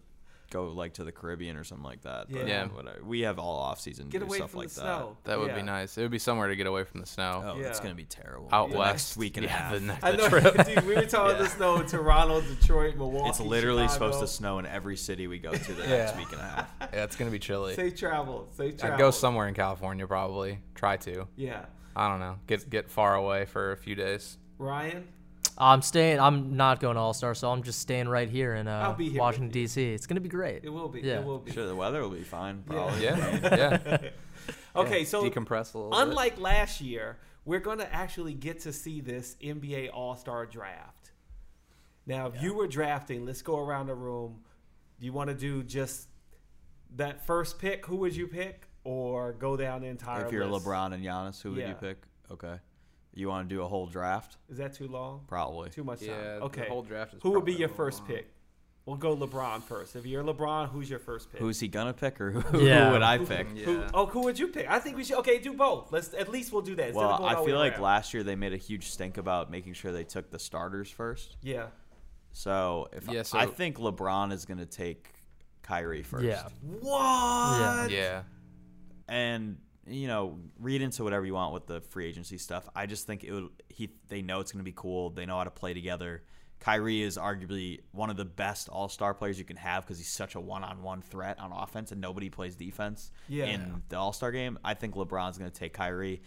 go 0.51 0.65
like 0.67 0.93
to 0.93 1.03
the 1.03 1.11
Caribbean 1.11 1.57
or 1.57 1.63
something 1.63 1.83
like 1.83 2.01
that. 2.03 2.27
But 2.31 2.47
Yeah. 2.47 2.67
whatever. 2.67 3.03
we 3.03 3.21
have 3.21 3.39
all 3.39 3.57
off 3.59 3.79
season 3.79 4.05
to 4.05 4.11
Get 4.11 4.19
do 4.19 4.25
away 4.25 4.37
stuff 4.37 4.51
from 4.51 4.59
like 4.59 4.67
the 4.69 4.73
snow. 4.75 5.17
That 5.23 5.39
would 5.39 5.47
Yeah. 5.47 5.55
be 5.55 5.61
nice. 5.63 5.97
It 5.97 6.03
would 6.03 6.11
be 6.11 6.19
somewhere 6.19 6.47
to 6.47 6.55
get 6.55 6.67
away 6.67 6.83
from 6.83 6.99
the 6.99 7.07
snow. 7.07 7.41
Oh, 7.43 7.59
it's 7.59 7.79
Yeah. 7.79 7.83
gonna 7.83 7.95
be 7.95 8.05
terrible. 8.05 8.49
Out 8.51 8.69
The 8.69 8.77
west, 8.77 8.93
next 8.93 9.17
week 9.17 9.37
and 9.37 9.47
yeah, 9.47 9.51
a 9.55 9.57
half. 9.59 9.73
The 9.73 9.79
next 9.79 10.03
I 10.03 10.11
know, 10.11 10.29
trip. 10.29 10.43
dude. 10.67 10.85
We 10.85 10.93
were 10.95 11.05
talking 11.05 11.37
Yeah. 11.37 11.41
the 11.43 11.49
snow 11.49 11.75
in 11.77 11.87
Toronto, 11.87 12.41
Detroit, 12.41 12.97
Milwaukee. 12.97 13.29
It's 13.29 13.39
literally 13.39 13.87
Chicago. 13.87 14.11
supposed 14.11 14.19
to 14.19 14.27
snow 14.27 14.59
in 14.59 14.67
every 14.67 14.95
city 14.95 15.25
we 15.25 15.39
go 15.39 15.53
to 15.53 15.73
the 15.73 15.81
Yeah. 15.89 15.89
next 15.89 16.17
week 16.17 16.31
and 16.31 16.41
a 16.41 16.43
half. 16.43 16.67
yeah, 16.81 17.03
it's 17.03 17.15
gonna 17.15 17.31
be 17.31 17.39
chilly. 17.39 17.73
Safe 17.73 17.95
travel. 17.97 18.47
Safe 18.51 18.77
travel. 18.77 18.93
I'd 18.93 18.99
go 18.99 19.09
somewhere 19.09 19.47
in 19.47 19.55
California 19.55 20.05
probably. 20.05 20.59
Try 20.75 20.97
to. 20.97 21.27
Yeah. 21.35 21.65
I 21.95 22.09
don't 22.09 22.19
know. 22.19 22.37
Get 22.45 22.69
get 22.69 22.91
far 22.91 23.15
away 23.15 23.45
for 23.45 23.71
a 23.71 23.77
few 23.77 23.95
days. 23.95 24.37
Ryan. 24.59 25.07
I'm 25.57 25.81
staying. 25.81 26.19
I'm 26.19 26.57
not 26.57 26.79
going 26.79 26.95
to 26.95 27.01
All 27.01 27.13
Star, 27.13 27.35
so 27.35 27.51
I'm 27.51 27.63
just 27.63 27.79
staying 27.79 28.07
right 28.07 28.29
here 28.29 28.55
in 28.55 28.67
uh, 28.67 28.95
here 28.95 29.19
Washington. 29.19 29.49
D.C. 29.49 29.93
It's 29.93 30.07
gonna 30.07 30.21
be 30.21 30.29
great. 30.29 30.63
It 30.63 30.69
will 30.69 30.89
be. 30.89 31.01
Yeah. 31.01 31.19
It 31.19 31.25
will 31.25 31.39
be. 31.39 31.51
Sure, 31.51 31.67
the 31.67 31.75
weather 31.75 32.01
will 32.01 32.09
be 32.09 32.23
fine. 32.23 32.63
Yeah. 32.67 32.73
Probably. 32.73 33.03
Yeah, 33.03 33.79
yeah. 33.91 33.97
Okay, 34.75 35.05
so 35.05 35.23
decompress 35.23 35.75
a 35.75 35.77
little. 35.77 35.91
bit. 35.91 35.99
unlike 35.99 36.39
last 36.39 36.81
year, 36.81 37.19
we're 37.45 37.59
going 37.59 37.77
to 37.77 37.93
actually 37.93 38.33
get 38.33 38.61
to 38.61 38.73
see 38.73 39.01
this 39.01 39.35
NBA 39.41 39.91
All 39.93 40.15
Star 40.15 40.45
draft. 40.47 41.11
Now, 42.05 42.27
if 42.27 42.41
you 42.41 42.53
were 42.53 42.67
drafting, 42.67 43.25
let's 43.25 43.41
go 43.41 43.59
around 43.59 43.87
the 43.87 43.95
room. 43.95 44.41
Do 44.99 45.05
you 45.05 45.13
want 45.13 45.29
to 45.29 45.35
do 45.35 45.63
just 45.63 46.09
that 46.95 47.25
first 47.25 47.59
pick? 47.59 47.85
Who 47.85 47.97
would 47.97 48.15
you 48.15 48.27
pick, 48.27 48.67
or 48.83 49.33
go 49.33 49.55
down 49.55 49.81
the 49.81 49.87
entire? 49.87 50.25
If 50.25 50.31
you're 50.31 50.45
list? 50.45 50.65
LeBron 50.65 50.93
and 50.93 51.05
Giannis, 51.05 51.41
who 51.41 51.51
would 51.51 51.67
you 51.67 51.75
pick? 51.75 52.03
Okay. 52.31 52.55
You 53.15 53.27
want 53.29 53.47
to 53.47 53.55
do 53.55 53.61
a 53.61 53.67
whole 53.67 53.85
draft? 53.85 54.37
is 54.49 54.57
that 54.57 54.73
too 54.73 54.87
long? 54.87 55.21
Probably. 55.27 55.69
Too 55.69 55.83
much 55.83 55.99
time. 55.99 56.09
yeah, 56.09 56.39
okay. 56.43 56.61
The 56.63 56.69
whole 56.69 56.81
draft 56.81 57.13
is 57.13 57.19
who 57.21 57.31
would 57.31 57.45
be 57.45 57.53
your 57.53 57.69
first 57.69 57.99
long. 57.99 58.07
pick? 58.09 58.27
We'll 58.85 58.97
go 58.97 59.15
LeBron 59.15 59.63
first. 59.63 59.95
If 59.95 60.05
you're 60.05 60.23
LeBron, 60.23 60.67
who's 60.69 60.89
your 60.89 60.99
first 60.99 61.31
pick? 61.31 61.39
Who's 61.39 61.57
he 61.59 61.67
gonna 61.69 61.93
pick, 61.93 62.19
or 62.19 62.31
who, 62.31 62.65
Yeah. 62.65 62.87
who 62.87 62.91
would 62.93 63.01
I 63.01 63.17
Who- 63.19 63.25
pick? 63.25 63.47
Yeah. 63.55 63.65
Who, 63.65 63.83
oh, 63.93 64.05
who 64.07 64.21
would 64.23 64.37
you 64.37 64.47
pick? 64.49 64.69
I 64.69 64.79
think 64.79 64.97
we 64.97 65.03
should. 65.05 65.17
Okay, 65.19 65.39
do 65.39 65.53
both. 65.53 65.91
Let's 65.91 66.13
at 66.13 66.29
least 66.29 66.51
we'll 66.51 66.63
do 66.63 66.75
that. 66.75 66.87
instead 66.89 67.01
of 67.03 67.09
Well, 67.11 67.17
going 67.19 67.35
I 67.35 67.45
feel 67.45 67.57
like 67.57 67.73
around. 67.73 67.81
last 67.83 68.13
year 68.13 68.23
they 68.23 68.35
made 68.35 68.51
a 68.53 68.57
huge 68.57 68.87
stink 68.89 69.17
about 69.17 69.49
making 69.49 69.73
sure 69.73 69.91
they 69.93 70.03
took 70.03 70.31
the 70.31 70.39
starters 70.39 70.89
first. 70.89 71.37
Yeah. 71.41 71.67
So 72.33 72.89
if 72.91 73.07
Yeah, 73.07 73.21
so- 73.23 73.37
I 73.37 73.45
think 73.45 73.77
LeBron 73.77 74.33
is 74.33 74.43
gonna 74.45 74.65
take 74.65 75.07
Kyrie 75.61 76.03
first. 76.03 76.25
Yeah. 76.25 76.49
What? 76.61 77.89
Yeah. 77.91 78.23
and 79.07 79.57
you 79.87 80.07
know 80.07 80.39
read 80.59 80.81
into 80.81 81.03
whatever 81.03 81.25
you 81.25 81.33
want 81.33 81.53
with 81.53 81.67
the 81.67 81.81
free 81.81 82.05
agency 82.07 82.37
stuff. 82.37 82.67
I 82.75 82.85
just 82.85 83.05
think 83.07 83.23
it 83.23 83.31
would. 83.31 83.49
He 83.69 83.89
they 84.07 84.21
know 84.21 84.39
it's 84.39 84.51
going 84.51 84.61
to 84.63 84.69
be 84.69 84.73
cool. 84.75 85.09
They 85.09 85.25
know 85.25 85.37
how 85.37 85.43
to 85.43 85.51
play 85.51 85.73
together. 85.73 86.23
Kyrie 86.59 87.01
is 87.01 87.17
arguably 87.17 87.81
one 87.91 88.09
of 88.09 88.15
the 88.15 88.23
best 88.23 88.69
All 88.69 88.87
Star 88.87 89.13
players 89.13 89.37
you 89.37 89.43
can 89.43 89.57
have 89.57 89.83
because 89.83 89.97
he's 89.97 90.07
such 90.07 90.35
a 90.35 90.39
one 90.39 90.63
on 90.63 90.81
one 90.81 91.01
threat 91.01 91.37
on 91.39 91.51
offense, 91.51 91.91
and 91.91 91.99
nobody 91.99 92.29
plays 92.29 92.55
defense 92.55 93.11
Yeah. 93.27 93.45
in 93.45 93.83
the 93.89 93.97
All 93.97 94.13
Star 94.13 94.31
game. 94.31 94.57
I 94.63 94.73
think 94.73 94.95
LeBron's 94.95 95.37
going 95.37 95.51
to 95.51 95.57
take 95.59 95.73
Kyrie. 95.73 96.21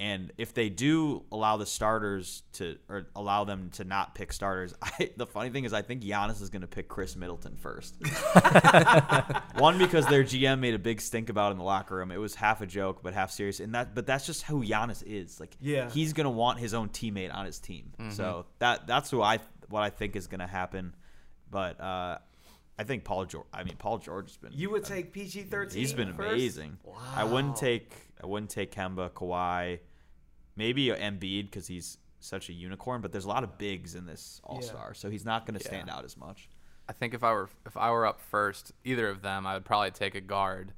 And 0.00 0.32
if 0.38 0.54
they 0.54 0.68
do 0.68 1.24
allow 1.32 1.56
the 1.56 1.66
starters 1.66 2.44
to, 2.52 2.76
or 2.88 3.08
allow 3.16 3.42
them 3.42 3.70
to 3.70 3.84
not 3.84 4.14
pick 4.14 4.32
starters, 4.32 4.72
I, 4.82 5.10
the 5.16 5.26
funny 5.26 5.50
thing 5.50 5.64
is, 5.64 5.72
I 5.72 5.82
think 5.82 6.02
Giannis 6.02 6.40
is 6.40 6.50
going 6.50 6.62
to 6.62 6.68
pick 6.68 6.88
Khris 6.88 7.16
Middleton 7.16 7.56
first. 7.56 7.96
One 9.56 9.76
because 9.78 10.06
their 10.06 10.22
GM 10.22 10.60
made 10.60 10.74
a 10.74 10.78
big 10.78 11.00
stink 11.00 11.30
about 11.30 11.48
it 11.48 11.52
in 11.52 11.58
the 11.58 11.64
locker 11.64 11.96
room. 11.96 12.12
It 12.12 12.18
was 12.18 12.36
half 12.36 12.60
a 12.60 12.66
joke, 12.66 13.02
but 13.02 13.12
half 13.12 13.30
serious. 13.32 13.58
And 13.60 13.74
that, 13.74 13.94
but 13.94 14.06
that's 14.06 14.24
just 14.24 14.44
who 14.44 14.64
Giannis 14.64 15.02
is. 15.04 15.40
Like, 15.40 15.56
Yeah. 15.60 15.90
he's 15.90 16.12
gonna 16.12 16.30
want 16.30 16.58
his 16.60 16.74
own 16.74 16.90
teammate 16.90 17.34
on 17.34 17.44
his 17.46 17.58
team. 17.58 17.92
Mm-hmm. 17.98 18.10
So 18.10 18.46
that 18.60 18.86
that's 18.86 19.10
who 19.10 19.20
I 19.20 19.40
what 19.68 19.82
I 19.82 19.90
think 19.90 20.14
is 20.16 20.26
gonna 20.28 20.46
happen. 20.46 20.94
But 21.50 21.80
uh, 21.80 22.18
I 22.78 22.84
think 22.84 23.04
Paul 23.04 23.24
George. 23.24 23.46
I 23.52 23.64
mean, 23.64 23.74
Paul 23.76 23.98
George 23.98 24.28
has 24.28 24.36
been. 24.36 24.52
You 24.52 24.70
would 24.70 24.84
take 24.84 25.12
PG 25.12 25.44
thirteen. 25.44 25.80
He's 25.80 25.92
been 25.92 26.10
amazing. 26.10 26.78
I 27.16 27.24
wouldn't 27.24 27.56
take. 27.56 27.92
I 28.22 28.26
wouldn't 28.26 28.50
take 28.50 28.74
Kemba, 28.74 29.10
Kawhi, 29.10 29.78
maybe 30.58 30.88
Embiid 30.88 31.44
because 31.44 31.66
he's 31.68 31.96
such 32.20 32.48
a 32.50 32.52
unicorn. 32.52 33.00
But 33.00 33.12
there's 33.12 33.24
a 33.24 33.28
lot 33.28 33.44
of 33.44 33.56
bigs 33.56 33.94
in 33.94 34.04
this 34.04 34.40
All 34.44 34.60
Star, 34.60 34.92
so 34.92 35.08
he's 35.08 35.24
not 35.24 35.46
going 35.46 35.58
to 35.58 35.64
Yeah. 35.64 35.68
stand 35.70 35.88
out 35.88 36.04
as 36.04 36.16
much. 36.18 36.48
I 36.88 36.92
think 36.92 37.14
if 37.14 37.22
I 37.24 37.32
were 37.32 37.48
if 37.64 37.76
I 37.76 37.90
were 37.90 38.04
up 38.04 38.20
first, 38.20 38.72
either 38.84 39.08
of 39.08 39.22
them, 39.22 39.46
I 39.46 39.54
would 39.54 39.64
probably 39.64 39.90
take 39.92 40.14
a 40.14 40.20
guard 40.20 40.72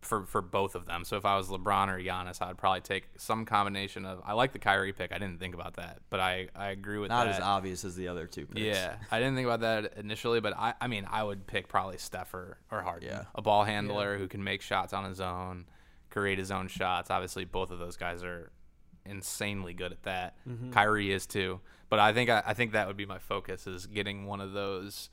for 0.00 0.24
for 0.26 0.42
both 0.42 0.74
of 0.74 0.84
them. 0.86 1.04
So 1.04 1.16
if 1.16 1.24
I 1.24 1.36
was 1.36 1.48
LeBron 1.48 1.88
or 1.88 1.98
Giannis, 1.98 2.42
I 2.42 2.48
would 2.48 2.58
probably 2.58 2.82
take 2.82 3.08
some 3.16 3.44
combination 3.46 4.04
of. 4.04 4.20
I 4.24 4.34
like 4.34 4.52
the 4.52 4.58
Kyrie 4.58 4.92
pick. 4.92 5.12
I 5.12 5.18
didn't 5.18 5.40
think 5.40 5.54
about 5.54 5.74
that, 5.74 6.00
but 6.10 6.20
I 6.20 6.48
I 6.54 6.68
agree 6.68 6.98
with 6.98 7.08
Not 7.08 7.26
that. 7.26 7.36
as 7.36 7.40
obvious 7.40 7.84
as 7.84 7.96
the 7.96 8.08
other 8.08 8.26
two. 8.26 8.46
Picks. 8.46 8.60
Yeah, 8.60 8.96
I 9.10 9.18
didn't 9.18 9.34
think 9.34 9.46
about 9.46 9.60
that 9.60 9.94
initially, 9.96 10.40
but 10.40 10.56
I, 10.56 10.74
I 10.80 10.86
mean, 10.88 11.06
I 11.10 11.22
would 11.24 11.46
pick 11.46 11.68
probably 11.68 11.96
Steph 11.98 12.32
or, 12.34 12.58
or 12.70 12.82
Harden, 12.82 13.08
Yeah. 13.08 13.24
a 13.34 13.40
ball 13.42 13.64
handler 13.64 14.18
who 14.18 14.28
can 14.28 14.44
make 14.44 14.60
shots 14.62 14.92
on 14.92 15.04
his 15.06 15.20
own, 15.20 15.64
create 16.14 16.38
his 16.38 16.52
own 16.52 16.68
shots. 16.68 17.10
Obviously, 17.10 17.44
both 17.44 17.72
of 17.72 17.80
those 17.80 17.96
guys 17.96 18.22
are 18.22 18.52
insanely 19.04 19.74
good 19.74 19.90
at 19.90 20.04
that. 20.04 20.36
Mm-hmm. 20.48 20.70
Kyrie 20.70 21.12
is 21.12 21.26
too. 21.26 21.60
But 21.88 21.98
I 21.98 22.12
think 22.12 22.30
I, 22.30 22.42
I 22.46 22.54
think 22.54 22.72
that 22.72 22.86
would 22.86 22.96
be 22.96 23.04
my 23.04 23.18
focus 23.18 23.66
is 23.66 23.86
getting 23.86 24.24
one 24.24 24.40
of 24.40 24.52
those 24.52 25.10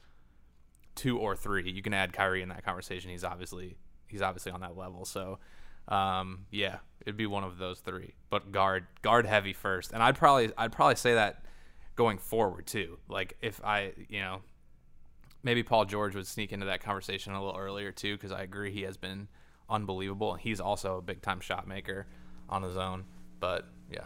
two 0.96 1.17
or 1.17 1.36
three. 1.36 1.70
You 1.72 1.81
can 1.81 1.93
add 1.93 2.13
Kyrie 2.13 2.43
in 2.43 2.50
that 2.50 2.63
conversation. 2.63 3.10
He's 3.10 3.24
obviously 3.24 3.77
he's 4.08 4.22
obviously 4.22 4.51
on 4.51 4.62
that 4.62 4.77
level. 4.77 5.03
So 5.05 5.39
um, 5.88 6.46
yeah, 6.51 6.77
it'd 7.01 7.17
be 7.17 7.25
one 7.25 7.43
of 7.43 7.58
those 7.58 7.79
three. 7.79 8.13
But 8.29 8.51
guard 8.51 8.86
guard 9.01 9.25
heavy 9.25 9.53
first. 9.53 9.93
And 9.93 10.03
I'd 10.03 10.15
probably 10.15 10.51
I'd 10.55 10.72
probably 10.72 10.96
say 10.96 11.15
that 11.15 11.46
going 11.96 12.20
forward 12.20 12.67
too. 12.67 13.00
Like 13.10 13.38
if 13.41 13.60
I 13.63 13.93
you 14.08 14.20
know 14.20 14.41
maybe 15.41 15.63
Paul 15.63 15.86
George 15.86 16.13
would 16.13 16.27
sneak 16.27 16.53
into 16.53 16.67
that 16.67 16.81
conversation 16.81 17.34
a 17.34 17.43
little 17.43 17.60
earlier 17.60 17.91
too 17.91 18.15
because 18.15 18.31
I 18.31 18.43
agree 18.43 18.72
he 18.72 18.84
has 18.84 18.98
been 18.98 19.27
unbelievable. 19.72 20.34
And 20.34 20.42
He's 20.42 20.60
also 20.60 20.98
a 20.98 21.01
big 21.01 21.22
time 21.22 21.40
shot 21.40 21.68
maker 21.68 22.06
on 22.50 22.62
his 22.63 22.78
own. 22.78 23.06
But 23.40 23.68
yeah. 23.92 24.04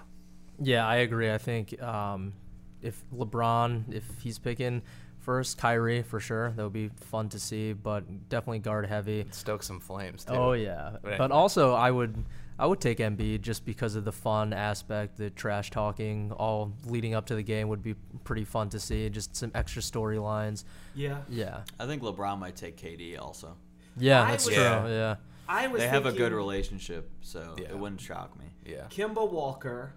Yeah, 0.61 0.87
I 0.87 0.97
agree. 0.97 1.31
I 1.31 1.37
think 1.37 1.81
um, 1.81 2.33
if 2.81 3.03
LeBron, 3.13 3.93
if 3.93 4.05
he's 4.21 4.39
picking 4.39 4.81
first, 5.19 5.57
Kyrie 5.57 6.03
for 6.03 6.19
sure, 6.21 6.51
that 6.55 6.63
would 6.63 6.71
be 6.71 6.89
fun 7.01 7.27
to 7.29 7.39
see. 7.39 7.73
But 7.73 8.29
definitely 8.29 8.59
guard 8.59 8.85
heavy. 8.85 9.25
Stoke 9.31 9.63
some 9.63 9.79
flames 9.81 10.23
too. 10.23 10.33
Oh 10.33 10.53
yeah, 10.53 10.97
Right. 11.03 11.17
but 11.17 11.31
also 11.31 11.73
I 11.73 11.91
would 11.91 12.23
I 12.57 12.65
would 12.65 12.79
take 12.79 12.99
Embiid 12.99 13.41
just 13.41 13.65
because 13.65 13.95
of 13.95 14.05
the 14.05 14.13
fun 14.13 14.53
aspect, 14.53 15.17
the 15.17 15.29
trash 15.29 15.71
talking, 15.71 16.31
all 16.31 16.71
leading 16.85 17.13
up 17.13 17.25
to 17.25 17.35
the 17.35 17.43
game 17.43 17.67
would 17.67 17.83
be 17.83 17.95
pretty 18.23 18.45
fun 18.45 18.69
to 18.69 18.79
see. 18.79 19.09
Just 19.09 19.35
some 19.35 19.51
extra 19.53 19.81
storylines. 19.81 20.63
Yeah. 20.93 21.17
Yeah, 21.27 21.63
I 21.81 21.85
think 21.85 22.01
LeBron 22.01 22.39
might 22.39 22.55
take 22.55 22.77
KD 22.77 23.19
also. 23.19 23.57
yeah, 23.97 24.23
I 24.23 24.31
that's 24.31 24.45
would- 24.45 24.53
true. 24.53 24.63
Yeah. 24.63 24.87
Yeah, 24.87 25.15
I 25.47 25.67
was 25.67 25.81
They 25.81 25.87
have 25.87 26.05
a 26.05 26.11
good 26.11 26.31
relationship, 26.33 27.09
so 27.21 27.55
Yeah. 27.59 27.69
it 27.69 27.77
wouldn't 27.77 28.01
shock 28.01 28.37
me. 28.39 28.45
Yeah. 28.65 28.85
Kemba 28.89 29.29
Walker 29.29 29.93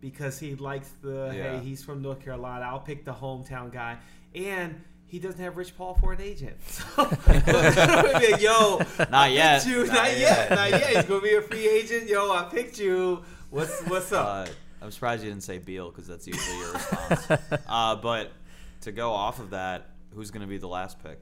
because 0.00 0.38
he 0.38 0.54
likes 0.54 0.90
the 1.02 1.32
Yeah. 1.34 1.58
hey 1.58 1.64
he's 1.64 1.82
from 1.84 2.02
North 2.02 2.20
Carolina. 2.20 2.64
I'll 2.66 2.80
pick 2.80 3.04
the 3.04 3.12
hometown 3.14 3.72
guy, 3.72 3.98
and 4.34 4.80
he 5.06 5.18
doesn't 5.18 5.40
have 5.40 5.56
Rich 5.56 5.76
Paul 5.76 5.94
for 5.94 6.12
an 6.12 6.20
agent. 6.20 6.56
So, 6.68 6.82
yo, 8.38 8.78
Not 8.98 9.12
I 9.14 9.28
yet. 9.28 9.62
picked 9.62 9.66
You. 9.74 9.86
Not, 9.86 9.94
Not 9.94 10.10
yet. 10.10 10.18
yet. 10.18 10.50
Not 10.50 10.70
yet. 10.70 10.96
He's 10.96 11.04
gonna 11.04 11.20
be 11.20 11.34
a 11.34 11.42
free 11.42 11.68
agent. 11.68 12.08
Yo, 12.08 12.30
I 12.30 12.44
picked 12.50 12.78
you. 12.78 13.22
What's 13.50 13.80
what's 13.86 14.12
up? 14.12 14.48
Uh, 14.48 14.52
I'm 14.80 14.90
surprised 14.90 15.22
you 15.22 15.30
didn't 15.30 15.44
say 15.44 15.58
Beal 15.58 15.90
because 15.90 16.06
that's 16.08 16.26
usually 16.26 16.58
your 16.58 16.72
response. 16.72 17.26
uh, 17.68 17.96
but 17.96 18.32
to 18.80 18.90
go 18.92 19.10
off 19.12 19.38
of 19.38 19.50
that, 19.50 19.90
who's 20.14 20.30
going 20.32 20.40
to 20.40 20.48
be 20.48 20.58
the 20.58 20.66
last 20.66 21.00
pick? 21.04 21.20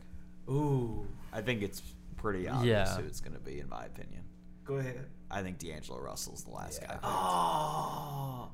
Ooh, 0.48 1.06
I 1.32 1.42
think 1.42 1.60
it's 1.62 1.82
pretty 2.20 2.48
obvious 2.48 2.88
Yeah. 2.90 2.96
who 3.00 3.06
it's 3.06 3.20
going 3.20 3.34
to 3.34 3.40
be, 3.40 3.60
in 3.60 3.68
my 3.68 3.84
opinion. 3.86 4.24
go 4.64 4.74
ahead. 4.76 5.06
I 5.30 5.42
think 5.42 5.58
D'Angelo 5.58 6.00
Russell's 6.00 6.44
the 6.44 6.50
last 6.50 6.80
guy. 6.80 6.98
Oh, 7.02 8.50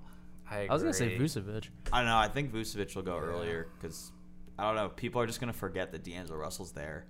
I, 0.50 0.56
agree. 0.58 0.68
I 0.68 0.72
was 0.72 0.82
gonna 0.82 0.94
say 0.94 1.18
Vucevic. 1.18 1.68
I 1.92 1.98
don't 2.00 2.06
know. 2.06 2.16
I 2.16 2.28
think 2.28 2.52
Vucevic 2.52 2.94
will 2.94 3.02
go 3.02 3.16
earlier 3.18 3.68
because 3.80 4.12
I 4.58 4.64
don't 4.66 4.76
know. 4.76 4.88
People 4.90 5.20
are 5.20 5.26
just 5.26 5.40
going 5.40 5.52
to 5.52 5.58
forget 5.58 5.92
that 5.92 6.04
D'Angelo 6.04 6.38
Russell's 6.38 6.72
there. 6.72 7.06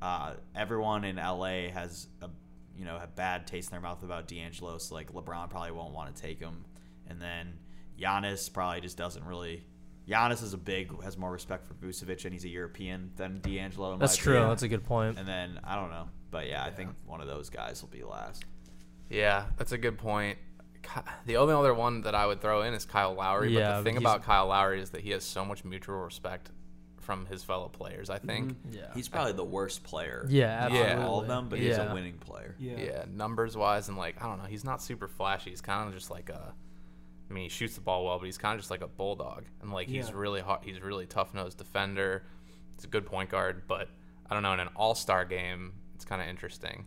Uh, 0.00 0.34
everyone 0.54 1.04
in 1.04 1.16
LA 1.16 1.68
has 1.72 2.08
a 2.22 2.28
you 2.76 2.84
know 2.84 2.98
have 2.98 3.14
bad 3.14 3.46
taste 3.46 3.68
in 3.70 3.72
their 3.72 3.80
mouth 3.80 4.02
about 4.02 4.26
D'Angelo, 4.28 4.78
so 4.78 4.94
like 4.94 5.12
LeBron 5.12 5.50
probably 5.50 5.70
won't 5.72 5.92
want 5.94 6.14
to 6.14 6.22
take 6.22 6.40
him, 6.40 6.64
and 7.08 7.20
then 7.20 7.54
Giannis 8.00 8.52
probably 8.52 8.80
just 8.80 8.96
doesn't 8.96 9.24
really. 9.24 9.64
Giannis 10.08 10.42
is 10.42 10.52
a 10.52 10.58
big 10.58 11.02
has 11.02 11.16
more 11.16 11.30
respect 11.30 11.66
for 11.66 11.74
Vucevic 11.74 12.24
and 12.24 12.32
he's 12.32 12.44
a 12.44 12.48
European 12.48 13.12
than 13.16 13.40
D'Angelo. 13.40 13.92
in 13.92 13.98
my 13.98 14.06
That's 14.06 14.16
true. 14.16 14.32
opinion. 14.34 14.48
That's 14.50 14.62
a 14.62 14.68
good 14.68 14.84
point. 14.84 15.18
And 15.18 15.26
then 15.28 15.60
I 15.64 15.76
don't 15.76 15.90
know, 15.90 16.08
but 16.30 16.48
yeah, 16.48 16.64
I 16.64 16.70
think 16.70 16.90
one 17.06 17.20
of 17.20 17.26
those 17.28 17.50
guys 17.50 17.82
will 17.82 17.88
be 17.90 18.02
last. 18.02 18.44
Yeah, 19.08 19.44
that's 19.56 19.72
a 19.72 19.78
good 19.78 19.98
point. 19.98 20.38
The 21.26 21.36
only 21.36 21.54
other 21.54 21.72
one 21.74 22.02
that 22.02 22.14
I 22.14 22.26
would 22.26 22.40
throw 22.40 22.62
in 22.62 22.74
is 22.74 22.84
Kyle 22.84 23.14
Lowry. 23.14 23.52
Yeah, 23.54 23.70
but 23.70 23.76
the 23.78 23.84
thing 23.84 23.96
about 23.98 24.24
Kyle 24.24 24.48
Lowry 24.48 24.80
is 24.80 24.90
that 24.90 25.02
he 25.02 25.10
has 25.10 25.22
so 25.22 25.44
much 25.44 25.64
mutual 25.64 25.96
respect 26.00 26.50
from 26.98 27.26
his 27.26 27.44
fellow 27.44 27.68
players. 27.68 28.10
I 28.10 28.18
think. 28.18 28.52
Mm-hmm. 28.54 28.74
Yeah, 28.78 28.86
He's 28.94 29.08
probably 29.08 29.32
the 29.34 29.44
worst 29.44 29.84
player. 29.84 30.26
Yeah, 30.28 30.66
of 30.66 30.72
absolutely. 30.72 31.04
all 31.04 31.20
of 31.20 31.28
them, 31.28 31.48
but 31.48 31.60
he's 31.60 31.76
a 31.76 31.92
winning 31.94 32.18
player. 32.18 32.56
yeah. 32.58 32.78
Yeah, 32.80 33.04
numbers 33.14 33.56
wise 33.56 33.88
and 33.88 33.96
like 33.96 34.20
I 34.22 34.26
don't 34.26 34.38
know, 34.38 34.48
he's 34.48 34.64
not 34.64 34.82
super 34.82 35.06
flashy. 35.06 35.50
He's 35.50 35.60
kind 35.60 35.86
of 35.88 35.94
just 35.94 36.10
like 36.10 36.28
a. 36.28 36.52
I 37.32 37.34
mean, 37.34 37.44
he 37.44 37.48
shoots 37.48 37.76
the 37.76 37.80
ball 37.80 38.04
well, 38.04 38.18
but 38.18 38.26
he's 38.26 38.36
kind 38.36 38.54
of 38.54 38.60
just 38.60 38.70
like 38.70 38.82
a 38.82 38.86
bulldog, 38.86 39.44
and 39.62 39.72
like 39.72 39.88
he's 39.88 40.08
Yeah. 40.10 40.14
really 40.16 40.42
hot. 40.42 40.62
He's 40.64 40.82
really 40.82 41.06
tough 41.06 41.32
nosed 41.32 41.56
defender. 41.56 42.24
He's 42.76 42.84
a 42.84 42.88
good 42.88 43.06
point 43.06 43.30
guard, 43.30 43.62
but 43.66 43.88
I 44.28 44.34
don't 44.34 44.42
know. 44.42 44.52
In 44.52 44.60
an 44.60 44.68
All 44.76 44.94
Star 44.94 45.24
game, 45.24 45.72
it's 45.94 46.04
kind 46.04 46.20
of 46.20 46.28
interesting 46.28 46.86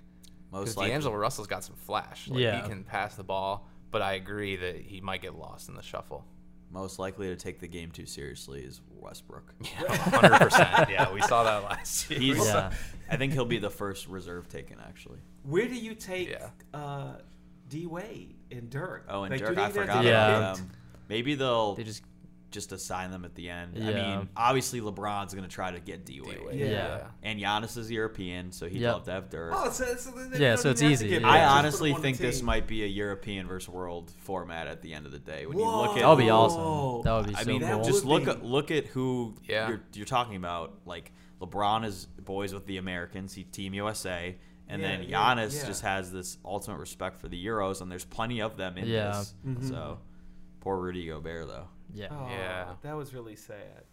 Most 0.52 0.78
likely. 0.78 0.92
D'Angelo 0.92 1.16
Russell's 1.16 1.48
got 1.48 1.64
some 1.64 1.76
flash. 1.76 2.28
Like, 2.28 2.40
Yeah. 2.40 2.62
he 2.62 2.70
can 2.70 2.84
pass 2.84 3.16
the 3.16 3.24
ball, 3.24 3.68
but 3.90 4.04
I 4.04 4.14
agree 4.14 4.56
that 4.58 4.76
he 4.78 5.02
might 5.02 5.24
get 5.24 5.34
lost 5.36 5.68
in 5.68 5.74
the 5.76 5.82
shuffle. 5.82 6.24
Most 6.70 7.00
likely 7.00 7.28
to 7.30 7.36
take 7.36 7.60
the 7.60 7.68
game 7.68 7.90
too 7.90 8.06
seriously 8.06 8.62
is 8.64 8.82
Westbrook. 8.92 9.52
Yeah, 9.62 9.96
hundred 9.98 10.40
percent. 10.42 10.90
Yeah, 10.92 11.12
we 11.12 11.22
saw 11.22 11.44
that 11.44 11.64
last 11.64 12.10
year. 12.12 12.20
He's, 12.20 12.46
Yeah. 12.46 12.72
I 13.10 13.18
think 13.18 13.34
he'll 13.34 13.46
be 13.46 13.58
the 13.58 13.70
first 13.72 14.08
reserve 14.08 14.48
taken 14.48 14.78
actually. 14.80 15.20
Where 15.44 15.68
do 15.68 15.76
you 15.76 15.96
take 15.96 16.30
Yeah. 16.30 16.50
uh, 16.74 17.16
D 17.68 17.88
Wade 17.88 18.35
and 18.52 18.70
Dirk? 18.70 19.06
Oh, 19.10 19.24
and 19.24 19.32
Like, 19.32 19.40
do 19.40 19.46
Dirk, 19.48 19.56
they 19.56 19.62
I 19.62 19.70
even 19.70 19.82
forgot 19.82 20.02
to 20.02 20.08
Yeah. 20.08 20.38
about 20.38 20.58
them. 20.58 20.72
Maybe 21.10 21.36
they'll 21.36 21.76
they 21.76 21.84
just 21.84 22.04
just 22.52 22.72
assign 22.72 23.12
them 23.12 23.26
at 23.26 23.36
the 23.36 23.50
end. 23.50 23.74
I 23.76 23.92
mean, 23.94 24.30
obviously 24.38 24.80
LeBron's 24.80 25.34
going 25.34 25.44
to 25.44 25.54
try 25.54 25.72
to 25.72 25.80
get 25.82 26.06
D 26.06 26.22
Wade, 26.22 26.38
D-Wade, 26.40 26.60
Yeah. 26.72 27.08
and 27.22 27.38
Giannis 27.38 27.76
is 27.78 27.92
European, 27.92 28.54
so 28.54 28.70
he'd 28.70 28.80
Yep. 28.82 28.94
love 28.94 29.04
to 29.06 29.12
have 29.12 29.30
Dirk. 29.30 29.52
Oh, 29.54 29.70
so, 29.72 29.84
so 29.98 30.12
Yeah, 30.16 30.52
don't 30.52 30.58
so 30.60 30.70
it's 30.70 30.80
have 30.80 30.88
to 30.90 30.94
easy. 30.94 31.10
get 31.10 31.22
Yeah. 31.24 31.28
I 31.28 31.32
picked, 31.32 31.42
just 31.42 31.50
put 31.52 31.58
honestly 31.58 31.90
them 31.90 31.96
on 31.98 32.02
the 32.02 32.08
think 32.08 32.18
this 32.20 32.42
might 32.42 32.66
be 32.66 32.84
a 32.86 32.88
European 32.88 33.46
versus 33.46 33.68
world 33.68 34.10
format 34.20 34.68
at 34.68 34.82
the 34.82 34.94
end 34.94 35.06
of 35.06 35.12
the 35.12 35.20
day. 35.20 35.46
When 35.46 35.58
you 35.58 35.66
Whoa. 35.66 35.82
look 35.82 35.98
at 35.98 36.04
that 36.04 36.08
would 36.08 36.18
be 36.18 36.30
awesome. 36.30 37.02
That 37.04 37.14
would 37.18 37.28
be 37.28 37.36
I 37.36 37.44
so 37.44 37.52
mean, 37.52 37.62
that 37.62 37.74
cool. 37.74 37.84
just 37.84 38.06
look 38.06 38.24
be- 38.24 38.32
at 38.32 38.46
look 38.46 38.72
at 38.72 38.86
who 38.88 39.36
Yeah. 39.44 39.68
you're, 39.68 39.82
you're 39.94 40.06
talking 40.06 40.38
about. 40.38 40.76
Like 40.86 41.12
LeBron 41.42 41.84
is 41.84 42.06
boys 42.06 42.54
with 42.54 42.66
the 42.68 42.78
Americans, 42.78 43.34
he 43.34 43.44
Team 43.44 43.74
USA, 43.74 44.38
and 44.68 44.82
Yeah, 44.82 44.88
then 44.98 45.04
yeah, 45.10 45.18
Giannis 45.36 45.56
yeah. 45.62 45.68
just 45.68 45.82
has 45.84 46.12
this 46.12 46.38
ultimate 46.46 46.78
respect 46.80 47.18
for 47.18 47.28
the 47.28 47.44
Euros, 47.46 47.82
and 47.82 47.92
there's 47.92 48.06
plenty 48.06 48.42
of 48.42 48.58
them 48.58 48.78
in 48.78 48.88
Yeah. 48.88 49.10
this. 49.20 49.34
Mhm. 49.46 49.68
So 49.70 50.00
poor 50.62 50.78
Rudy 50.78 51.06
Gobert 51.08 51.48
though. 51.48 51.68
yeah. 51.94 52.08
Oh, 52.12 52.28
Yeah. 52.30 52.74
that 52.82 52.94
was 52.94 53.14
really 53.14 53.36
sad. 53.36 53.84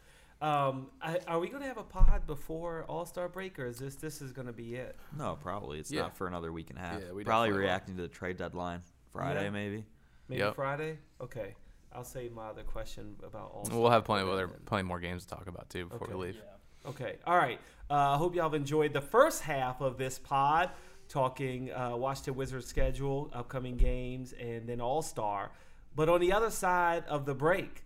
Um, 0.40 0.90
I, 1.00 1.20
are 1.28 1.38
we 1.38 1.48
going 1.48 1.62
to 1.62 1.68
have 1.68 1.78
a 1.78 1.84
pod 1.84 2.26
before 2.26 2.84
All 2.88 3.06
Star 3.06 3.28
break, 3.28 3.58
or 3.60 3.66
is 3.66 3.78
this 3.78 3.94
this 3.94 4.20
is 4.20 4.32
going 4.32 4.48
to 4.48 4.52
be 4.52 4.74
it? 4.74 4.96
No, 5.16 5.36
probably 5.40 5.78
it's 5.78 5.90
Yeah. 5.92 6.02
not 6.02 6.16
for 6.16 6.26
another 6.26 6.50
week 6.52 6.70
and 6.70 6.78
a 6.78 6.82
half. 6.82 7.00
Yeah, 7.00 7.12
we 7.12 7.22
probably 7.22 7.48
definitely 7.48 7.50
will. 7.52 7.58
reacting 7.58 7.96
to 7.96 8.02
the 8.02 8.08
trade 8.08 8.38
deadline 8.38 8.82
Friday 9.12 9.44
Yeah. 9.44 9.50
maybe. 9.50 9.84
Maybe 10.28 10.40
Yep. 10.40 10.54
Friday. 10.56 10.98
Okay, 11.20 11.54
I'll 11.92 12.02
save 12.02 12.32
my 12.32 12.46
other 12.48 12.64
question 12.64 13.14
about 13.24 13.52
All. 13.52 13.68
We'll 13.70 13.90
have 13.90 14.04
plenty 14.04 14.22
of 14.24 14.30
other, 14.30 14.48
plenty 14.48 14.82
more 14.88 14.98
games 14.98 15.24
to 15.26 15.34
talk 15.36 15.46
about 15.46 15.68
too 15.70 15.86
before 15.86 16.08
Okay. 16.08 16.16
we 16.16 16.26
leave. 16.26 16.42
Okay. 16.86 17.18
All 17.24 17.36
right. 17.36 17.60
I 17.92 18.14
uh, 18.14 18.16
hope 18.16 18.34
y'all 18.34 18.44
have 18.44 18.54
enjoyed 18.54 18.94
the 18.94 19.02
first 19.02 19.42
half 19.42 19.82
of 19.82 19.98
this 19.98 20.18
pod, 20.18 20.70
talking 21.10 21.70
uh, 21.70 21.94
Washington 21.94 22.36
Wizards 22.36 22.64
schedule, 22.64 23.30
upcoming 23.34 23.76
games, 23.76 24.32
and 24.32 24.66
then 24.66 24.80
All 24.80 25.02
Star. 25.02 25.50
But 25.94 26.08
on 26.08 26.22
the 26.22 26.32
other 26.32 26.48
side 26.48 27.04
of 27.06 27.26
the 27.26 27.34
break, 27.34 27.84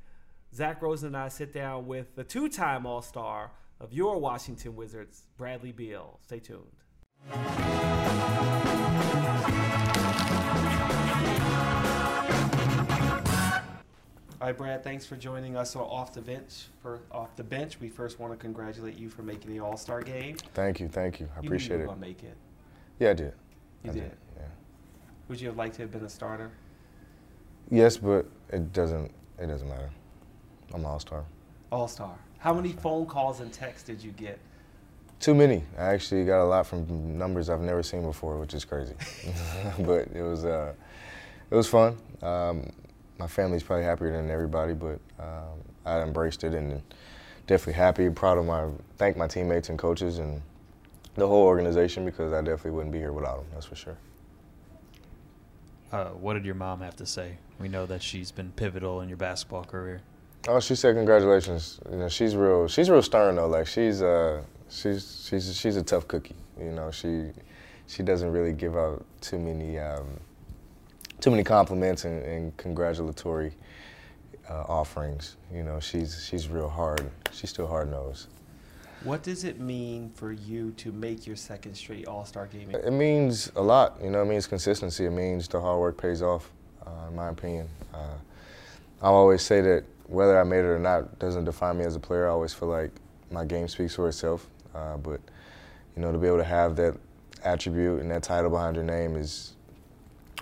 Zach 0.54 0.80
Rosen 0.80 1.08
and 1.08 1.16
I 1.16 1.26
sit 1.26 1.52
down 1.52 1.88
with 1.88 2.14
the 2.14 2.22
two-time 2.22 2.86
All 2.86 3.02
Star 3.02 3.50
of 3.80 3.92
your 3.92 4.20
Washington 4.20 4.76
Wizards, 4.76 5.24
Bradley 5.36 5.72
Beal. 5.72 6.20
Stay 6.22 6.38
tuned. 6.38 6.70
All 14.46 14.50
right, 14.52 14.58
Brad. 14.58 14.84
Thanks 14.84 15.04
for 15.04 15.16
joining 15.16 15.56
us 15.56 15.74
off 15.74 16.12
the 16.12 16.22
bench. 16.22 16.66
For 16.80 17.00
off 17.10 17.34
the 17.34 17.42
bench, 17.42 17.80
we 17.80 17.88
first 17.88 18.20
want 18.20 18.32
to 18.32 18.36
congratulate 18.36 18.96
you 18.96 19.08
for 19.08 19.22
making 19.24 19.50
the 19.50 19.58
All 19.58 19.76
Star 19.76 20.02
game. 20.02 20.36
Thank 20.54 20.78
you, 20.78 20.86
thank 20.86 21.18
you. 21.18 21.28
I 21.36 21.40
You 21.40 21.48
appreciate 21.48 21.70
knew 21.70 21.74
you 21.78 21.82
it. 21.82 21.86
were 21.88 21.94
gonna 21.94 22.06
make 22.06 22.22
it. 22.22 22.36
Yeah, 23.00 23.10
I 23.10 23.14
did. 23.14 23.32
You 23.82 23.90
I 23.90 23.94
did. 23.94 24.12
Yeah. 24.36 24.42
Would 25.26 25.40
you 25.40 25.48
have 25.48 25.56
liked 25.56 25.74
to 25.74 25.82
have 25.82 25.90
been 25.90 26.04
a 26.04 26.08
starter? 26.08 26.52
Yes, 27.72 27.96
but 27.96 28.26
it 28.52 28.72
doesn't. 28.72 29.10
It 29.40 29.48
doesn't 29.48 29.68
matter. 29.68 29.90
I'm 30.72 30.78
an 30.78 30.86
all 30.86 31.00
star. 31.00 31.24
All 31.72 31.88
Star. 31.88 32.16
How 32.38 32.54
many 32.54 32.70
phone 32.70 33.04
calls 33.04 33.40
and 33.40 33.52
texts 33.52 33.84
did 33.88 34.00
you 34.00 34.12
get? 34.12 34.38
Too 35.18 35.34
many. 35.34 35.64
I 35.76 35.86
actually 35.86 36.24
got 36.24 36.40
a 36.40 36.46
lot 36.46 36.68
from 36.68 37.18
numbers 37.18 37.50
I've 37.50 37.62
never 37.62 37.82
seen 37.82 38.02
before, 38.02 38.38
which 38.38 38.54
is 38.54 38.64
crazy. 38.64 38.94
but 39.80 40.06
it 40.14 40.22
was 40.22 40.44
uh, 40.44 40.72
it 41.50 41.54
was 41.56 41.66
fun. 41.66 41.96
Um, 42.22 42.70
my 43.18 43.26
family's 43.26 43.62
probably 43.62 43.84
happier 43.84 44.12
than 44.12 44.30
everybody, 44.30 44.74
but 44.74 44.98
um, 45.18 45.58
I 45.84 46.00
embraced 46.00 46.44
it 46.44 46.54
and 46.54 46.82
definitely 47.46 47.74
happy, 47.74 48.10
proud 48.10 48.38
of 48.38 48.44
my 48.44 48.68
thank 48.96 49.16
my 49.16 49.26
teammates 49.26 49.68
and 49.68 49.78
coaches 49.78 50.18
and 50.18 50.42
the 51.14 51.26
whole 51.26 51.44
organization 51.44 52.04
because 52.04 52.32
I 52.32 52.40
definitely 52.40 52.72
wouldn't 52.72 52.92
be 52.92 52.98
here 52.98 53.12
without 53.12 53.38
them. 53.38 53.46
That's 53.52 53.66
for 53.66 53.76
sure. 53.76 53.96
Uh, 55.92 56.06
what 56.10 56.34
did 56.34 56.44
your 56.44 56.54
mom 56.54 56.80
have 56.80 56.96
to 56.96 57.06
say? 57.06 57.38
We 57.58 57.68
know 57.68 57.86
that 57.86 58.02
she's 58.02 58.30
been 58.30 58.52
pivotal 58.52 59.00
in 59.00 59.08
your 59.08 59.16
basketball 59.16 59.64
career. 59.64 60.02
Oh, 60.48 60.60
she 60.60 60.74
said 60.74 60.94
congratulations. 60.94 61.80
You 61.90 61.96
know, 61.96 62.08
she's 62.08 62.36
real. 62.36 62.68
She's 62.68 62.90
real 62.90 63.02
stern 63.02 63.36
though. 63.36 63.48
Like 63.48 63.66
she's 63.66 64.02
uh, 64.02 64.42
she's 64.68 65.26
she's 65.28 65.56
she's 65.56 65.76
a 65.76 65.82
tough 65.82 66.06
cookie. 66.06 66.36
You 66.58 66.72
know, 66.72 66.90
she 66.90 67.30
she 67.86 68.02
doesn't 68.02 68.30
really 68.30 68.52
give 68.52 68.76
out 68.76 69.04
too 69.20 69.38
many 69.38 69.78
um, 69.78 70.20
too 71.20 71.30
many 71.30 71.44
compliments 71.44 72.04
and, 72.04 72.22
and 72.22 72.56
congratulatory 72.56 73.52
uh, 74.48 74.62
offerings. 74.62 75.36
You 75.52 75.62
know, 75.62 75.80
she's 75.80 76.24
she's 76.24 76.48
real 76.48 76.68
hard. 76.68 77.10
She's 77.32 77.50
still 77.50 77.66
hard 77.66 77.90
nosed. 77.90 78.28
What 79.04 79.22
does 79.22 79.44
it 79.44 79.60
mean 79.60 80.10
for 80.14 80.32
you 80.32 80.72
to 80.78 80.90
make 80.90 81.26
your 81.26 81.36
second 81.36 81.74
straight 81.74 82.06
All 82.06 82.24
Star 82.24 82.46
game? 82.46 82.70
It 82.70 82.92
means 82.92 83.52
a 83.54 83.62
lot. 83.62 83.98
You 84.02 84.10
know, 84.10 84.22
it 84.22 84.26
means 84.26 84.46
consistency. 84.46 85.04
It 85.06 85.10
means 85.10 85.46
the 85.48 85.60
hard 85.60 85.78
work 85.78 85.96
pays 85.96 86.22
off, 86.22 86.50
uh, 86.86 87.08
in 87.08 87.14
my 87.14 87.28
opinion. 87.28 87.68
Uh, 87.94 88.16
I 89.02 89.08
always 89.08 89.42
say 89.42 89.60
that 89.60 89.84
whether 90.06 90.40
I 90.40 90.44
made 90.44 90.60
it 90.60 90.68
or 90.68 90.78
not 90.78 91.18
doesn't 91.18 91.44
define 91.44 91.78
me 91.78 91.84
as 91.84 91.94
a 91.94 92.00
player. 92.00 92.26
I 92.26 92.30
always 92.30 92.54
feel 92.54 92.68
like 92.68 92.90
my 93.30 93.44
game 93.44 93.68
speaks 93.68 93.94
for 93.94 94.08
itself. 94.08 94.46
Uh, 94.74 94.96
but, 94.96 95.20
you 95.94 96.02
know, 96.02 96.12
to 96.12 96.18
be 96.18 96.26
able 96.26 96.38
to 96.38 96.44
have 96.44 96.76
that 96.76 96.96
attribute 97.44 98.00
and 98.00 98.10
that 98.10 98.22
title 98.22 98.50
behind 98.50 98.76
your 98.76 98.84
name 98.84 99.16
is 99.16 99.55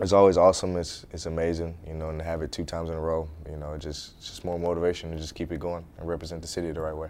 it's 0.00 0.12
always 0.12 0.36
awesome. 0.36 0.76
It's 0.76 1.06
it's 1.12 1.26
amazing, 1.26 1.76
you 1.86 1.94
know, 1.94 2.10
and 2.10 2.18
to 2.18 2.24
have 2.24 2.42
it 2.42 2.52
two 2.52 2.64
times 2.64 2.90
in 2.90 2.96
a 2.96 3.00
row, 3.00 3.28
you 3.48 3.56
know, 3.56 3.72
it 3.74 3.80
just 3.80 4.14
it's 4.18 4.28
just 4.28 4.44
more 4.44 4.58
motivation 4.58 5.10
to 5.10 5.16
just 5.16 5.34
keep 5.34 5.52
it 5.52 5.60
going 5.60 5.84
and 5.98 6.08
represent 6.08 6.42
the 6.42 6.48
city 6.48 6.70
the 6.72 6.80
right 6.80 6.96
way. 6.96 7.08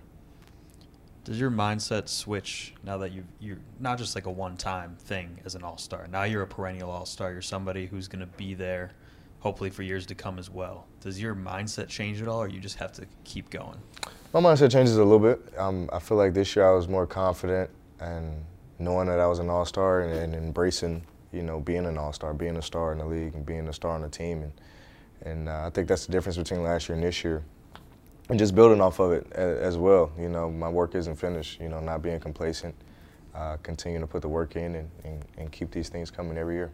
Does 1.24 1.40
your 1.40 1.50
mindset 1.50 2.08
switch 2.08 2.74
now 2.84 2.98
that 2.98 3.12
you 3.12 3.24
you're 3.40 3.56
not 3.80 3.96
just 3.96 4.14
like 4.14 4.26
a 4.26 4.30
one-time 4.30 4.96
thing 4.98 5.40
as 5.46 5.54
an 5.54 5.62
all-star? 5.62 6.06
Now 6.08 6.24
you're 6.24 6.42
a 6.42 6.46
perennial 6.46 6.90
all-star. 6.90 7.32
You're 7.32 7.40
somebody 7.40 7.86
who's 7.86 8.08
going 8.08 8.20
to 8.20 8.36
be 8.36 8.52
there, 8.52 8.92
hopefully 9.40 9.70
for 9.70 9.82
years 9.82 10.04
to 10.06 10.14
come 10.14 10.38
as 10.38 10.50
well. 10.50 10.86
Does 11.00 11.18
your 11.18 11.34
mindset 11.34 11.88
change 11.88 12.20
at 12.20 12.28
all, 12.28 12.42
or 12.42 12.48
you 12.48 12.60
just 12.60 12.76
have 12.76 12.92
to 12.92 13.06
keep 13.24 13.48
going? 13.48 13.78
My 14.34 14.40
mindset 14.40 14.70
changes 14.70 14.98
a 14.98 15.04
little 15.04 15.18
bit. 15.18 15.40
Um, 15.58 15.88
I 15.90 15.98
feel 15.98 16.18
like 16.18 16.34
this 16.34 16.54
year 16.54 16.68
I 16.68 16.72
was 16.72 16.88
more 16.88 17.06
confident 17.06 17.70
and 18.00 18.44
knowing 18.78 19.06
that 19.06 19.18
I 19.18 19.26
was 19.26 19.38
an 19.38 19.48
all-star 19.48 20.02
and, 20.02 20.12
and 20.12 20.34
embracing, 20.34 21.06
you 21.34 21.42
know, 21.42 21.60
being 21.60 21.86
an 21.86 21.98
all-star, 21.98 22.32
being 22.34 22.56
a 22.56 22.62
star 22.62 22.92
in 22.92 22.98
the 22.98 23.06
league, 23.06 23.34
and 23.34 23.44
being 23.44 23.68
a 23.68 23.72
star 23.72 23.92
on 23.92 24.02
the 24.02 24.08
team, 24.08 24.42
and 24.42 24.52
and 25.22 25.48
uh, 25.48 25.66
I 25.66 25.70
think 25.70 25.88
that's 25.88 26.06
the 26.06 26.12
difference 26.12 26.36
between 26.36 26.62
last 26.62 26.88
year 26.88 26.96
and 26.96 27.04
this 27.04 27.24
year 27.24 27.42
and 28.28 28.38
just 28.38 28.54
building 28.54 28.80
off 28.80 28.98
of 29.00 29.12
it 29.12 29.30
as 29.32 29.76
well. 29.76 30.12
You 30.18 30.28
know, 30.28 30.50
my 30.50 30.68
work 30.68 30.94
isn't 30.94 31.16
finished. 31.16 31.60
You 31.60 31.68
know, 31.68 31.80
not 31.80 32.02
being 32.02 32.20
complacent, 32.20 32.74
uh, 33.34 33.56
continuing 33.62 34.02
to 34.02 34.06
put 34.06 34.22
the 34.22 34.28
work 34.28 34.56
in, 34.56 34.74
and, 34.74 34.90
and, 35.04 35.24
and 35.36 35.52
keep 35.52 35.70
these 35.70 35.88
things 35.88 36.10
coming 36.10 36.38
every 36.38 36.54
year. 36.54 36.72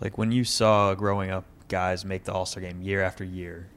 Like 0.00 0.18
when 0.18 0.30
you 0.30 0.44
saw 0.44 0.94
growing 0.94 1.30
up 1.30 1.44
guys 1.68 2.04
make 2.04 2.24
the 2.24 2.32
All 2.32 2.46
Star 2.46 2.62
game 2.62 2.82
year 2.82 3.02
after 3.02 3.24
year, 3.24 3.68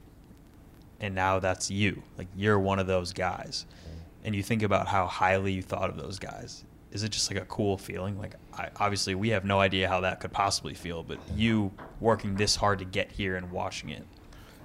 and 1.00 1.14
now 1.14 1.38
that's 1.38 1.70
you. 1.70 2.02
Like 2.18 2.28
you're 2.36 2.58
one 2.58 2.78
of 2.78 2.86
those 2.86 3.12
guys, 3.12 3.66
mm-hmm. 3.80 3.98
and 4.24 4.34
you 4.34 4.42
think 4.42 4.62
about 4.62 4.88
how 4.88 5.06
highly 5.06 5.52
you 5.52 5.62
thought 5.62 5.90
of 5.90 5.96
those 5.96 6.18
guys. 6.18 6.64
Is 6.92 7.02
it 7.02 7.10
just 7.10 7.30
like 7.32 7.42
a 7.42 7.46
cool 7.46 7.78
feeling? 7.78 8.18
Like 8.18 8.34
I, 8.56 8.68
obviously 8.76 9.14
we 9.14 9.30
have 9.30 9.44
no 9.44 9.60
idea 9.60 9.88
how 9.88 10.00
that 10.00 10.20
could 10.20 10.32
possibly 10.32 10.74
feel, 10.74 11.02
but 11.02 11.18
you 11.34 11.72
working 12.00 12.34
this 12.34 12.54
hard 12.54 12.78
to 12.80 12.84
get 12.84 13.10
here 13.10 13.36
and 13.36 13.50
watching 13.50 13.88
it. 13.88 14.04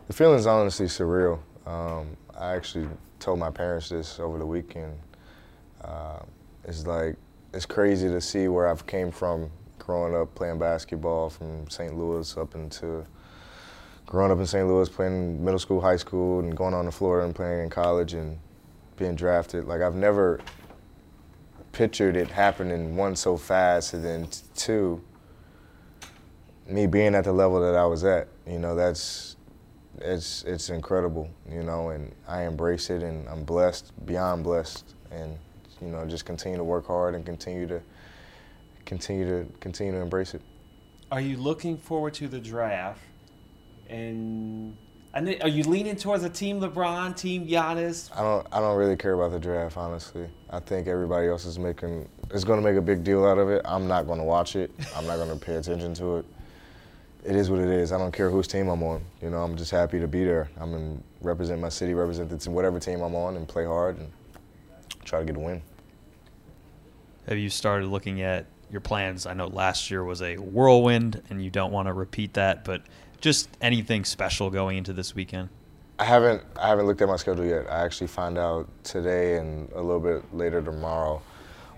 The 0.08 0.14
feeling 0.14 0.38
is 0.38 0.46
honestly 0.46 0.88
surreal. 0.88 1.40
Um, 1.66 2.18
I 2.38 2.54
actually 2.56 2.88
told 3.20 3.40
my 3.40 3.50
parents 3.50 3.90
this 3.90 4.20
over 4.20 4.38
the 4.38 4.46
weekend. 4.46 4.98
Uh, 5.82 6.20
it's 6.66 6.86
like 6.86 7.16
it's 7.54 7.66
crazy 7.66 8.10
to 8.10 8.20
see 8.20 8.50
where 8.50 8.68
I've 8.68 8.86
came 8.86 9.12
from 9.12 9.50
growing 9.80 10.14
up 10.16 10.36
playing 10.36 10.60
basketball 10.60 11.30
from 11.30 11.70
St. 11.70 11.98
Louis 11.98 12.38
up 12.38 12.56
into 12.56 13.06
growing 14.06 14.32
up 14.32 14.40
in 14.40 14.46
St. 14.46 14.68
Louis, 14.68 14.90
playing 14.90 15.44
middle 15.44 15.60
school, 15.60 15.80
high 15.80 15.96
school, 15.96 16.40
and 16.40 16.56
going 16.56 16.74
on 16.74 16.86
the 16.86 16.92
floor 16.92 17.22
and 17.22 17.34
playing 17.34 17.64
in 17.64 17.70
college 17.70 18.14
and 18.14 18.38
being 18.98 19.16
drafted. 19.16 19.66
Like 19.66 19.82
I've 19.82 19.96
never 19.96 20.40
pictured 21.78 22.18
it 22.18 22.28
happening 22.32 22.96
one 22.96 23.16
so 23.16 23.38
fast, 23.38 23.94
and 23.94 24.04
then 24.04 24.28
two, 24.56 25.00
me 26.68 26.88
being 26.88 27.14
at 27.14 27.24
the 27.24 27.32
level 27.32 27.62
that 27.62 27.76
I 27.76 27.86
was 27.86 28.04
at. 28.04 28.28
You 28.48 28.58
know, 28.58 28.76
that's 28.76 29.36
it's 30.00 30.44
it's 30.44 30.70
incredible, 30.72 31.30
you 31.48 31.62
know, 31.62 31.90
and 31.90 32.16
I 32.28 32.46
embrace 32.46 32.90
it, 32.90 33.04
and 33.04 33.30
I'm 33.30 33.44
blessed, 33.44 33.94
beyond 34.08 34.44
blessed, 34.44 34.96
and 35.12 35.38
you 35.80 35.90
know, 35.90 36.04
just 36.08 36.26
continue 36.26 36.58
to 36.58 36.64
work 36.64 36.88
hard 36.88 37.14
and 37.14 37.24
continue 37.24 37.68
to 37.68 37.80
continue 38.86 39.28
to 39.28 39.52
continue 39.60 39.94
to 39.94 40.00
embrace 40.00 40.34
it. 40.34 40.42
Are 41.12 41.22
you 41.22 41.38
looking 41.38 41.78
forward 41.78 42.16
to 42.16 42.28
the 42.28 42.40
draft? 42.40 43.02
And 43.88 44.76
are 45.18 45.48
you 45.48 45.64
leaning 45.64 45.96
towards 45.96 46.24
a 46.24 46.30
team 46.30 46.60
LeBron, 46.60 47.16
team 47.16 47.48
Giannis? 47.48 48.10
I 48.16 48.22
don't. 48.22 48.48
I 48.52 48.60
don't 48.60 48.78
really 48.78 48.96
care 48.96 49.14
about 49.14 49.32
the 49.32 49.40
draft, 49.40 49.78
honestly. 49.78 50.28
I 50.50 50.60
think 50.60 50.88
everybody 50.88 51.28
else 51.28 51.46
is 51.46 51.58
making 51.58 52.08
is 52.32 52.44
going 52.44 52.62
to 52.62 52.68
make 52.68 52.78
a 52.78 52.82
big 52.82 53.04
deal 53.04 53.26
out 53.26 53.38
of 53.38 53.50
it. 53.50 53.62
I'm 53.66 53.88
not 53.88 54.06
going 54.06 54.20
to 54.20 54.26
watch 54.26 54.56
it. 54.56 54.72
I'm 54.96 55.08
not 55.08 55.18
going 55.18 55.30
to 55.30 55.46
pay 55.46 55.56
attention 55.56 55.94
to 55.96 56.18
it 56.18 56.26
it 57.28 57.36
is 57.36 57.50
what 57.50 57.60
it 57.60 57.68
is. 57.68 57.92
I 57.92 57.98
don't 57.98 58.14
care 58.14 58.30
whose 58.30 58.48
team 58.48 58.70
I'm 58.70 58.82
on. 58.84 59.04
You 59.22 59.30
know, 59.30 59.44
I'm 59.44 59.58
just 59.58 59.70
happy 59.70 60.00
to 60.00 60.08
be 60.08 60.24
there. 60.24 60.50
I'm 60.60 60.74
in 60.74 61.04
represent 61.22 61.60
my 61.60 61.70
city, 61.70 61.94
represent 61.94 62.30
the 62.30 62.38
team, 62.38 62.54
whatever 62.54 62.80
team 62.80 63.02
I'm 63.02 63.16
on, 63.16 63.36
and 63.36 63.48
play 63.48 63.66
hard 63.66 63.98
and 63.98 64.10
try 65.04 65.20
to 65.20 65.26
get 65.26 65.36
a 65.36 65.40
win. 65.40 65.62
Have 67.28 67.38
you 67.38 67.50
started 67.50 67.88
looking 67.88 68.22
at 68.22 68.46
your 68.72 68.80
plans? 68.80 69.26
I 69.26 69.34
know 69.34 69.48
last 69.48 69.92
year 69.92 70.06
was 70.06 70.22
a 70.22 70.38
whirlwind, 70.38 71.22
and 71.30 71.44
you 71.44 71.50
don't 71.50 71.74
want 71.74 71.90
to 71.90 71.94
repeat 71.94 72.34
that, 72.36 72.64
but 72.64 72.84
just 73.20 73.50
anything 73.62 74.06
special 74.06 74.50
going 74.50 74.78
into 74.78 74.94
this 74.94 75.16
weekend? 75.16 75.50
I 76.00 76.04
haven't. 76.06 76.44
I 76.60 76.68
haven't 76.68 76.86
looked 76.86 77.02
at 77.02 77.08
my 77.08 77.16
schedule 77.16 77.46
yet. 77.46 77.66
I 77.72 77.84
actually 77.84 78.08
find 78.08 78.38
out 78.38 78.68
today 78.84 79.38
and 79.38 79.72
a 79.72 79.82
little 79.82 80.00
bit 80.00 80.24
later 80.34 80.62
tomorrow 80.62 81.22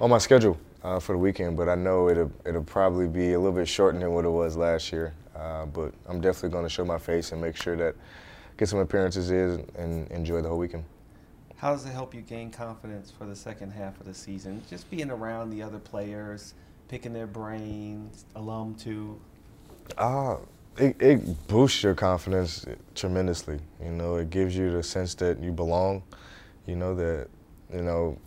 on 0.01 0.09
my 0.09 0.17
schedule 0.17 0.57
uh, 0.83 0.99
for 0.99 1.13
the 1.13 1.19
weekend. 1.19 1.55
But 1.55 1.69
I 1.69 1.75
know 1.75 2.09
it'll 2.09 2.31
it'll 2.45 2.63
probably 2.63 3.07
be 3.07 3.33
a 3.33 3.39
little 3.39 3.57
bit 3.57 3.67
shortened 3.67 4.03
than 4.03 4.11
what 4.11 4.25
it 4.25 4.29
was 4.29 4.57
last 4.57 4.91
year. 4.91 5.13
Uh, 5.35 5.65
but 5.67 5.93
I'm 6.07 6.19
definitely 6.19 6.49
going 6.49 6.65
to 6.65 6.69
show 6.69 6.83
my 6.83 6.97
face 6.97 7.31
and 7.31 7.41
make 7.41 7.55
sure 7.55 7.77
that 7.77 7.95
get 8.57 8.67
some 8.67 8.79
appearances 8.79 9.31
in 9.31 9.65
and 9.77 10.11
enjoy 10.11 10.41
the 10.41 10.49
whole 10.49 10.57
weekend. 10.57 10.83
How 11.55 11.71
does 11.71 11.85
it 11.85 11.91
help 11.91 12.13
you 12.13 12.21
gain 12.21 12.51
confidence 12.51 13.11
for 13.11 13.25
the 13.25 13.35
second 13.35 13.71
half 13.71 13.99
of 13.99 14.05
the 14.05 14.13
season? 14.13 14.61
Just 14.69 14.89
being 14.89 15.09
around 15.09 15.49
the 15.49 15.61
other 15.61 15.79
players, 15.79 16.53
picking 16.89 17.13
their 17.13 17.27
brains, 17.27 18.25
alum 18.35 18.75
too. 18.75 19.19
Uh, 19.97 20.37
it, 20.79 21.01
it 21.01 21.47
boosts 21.47 21.83
your 21.83 21.93
confidence 21.93 22.65
tremendously. 22.95 23.59
You 23.83 23.91
know, 23.91 24.15
it 24.15 24.29
gives 24.29 24.55
you 24.55 24.71
the 24.71 24.83
sense 24.83 25.13
that 25.15 25.39
you 25.39 25.51
belong. 25.51 26.03
You 26.65 26.75
know 26.75 26.95
that, 26.95 27.27
you 27.73 27.81
know, 27.81 28.17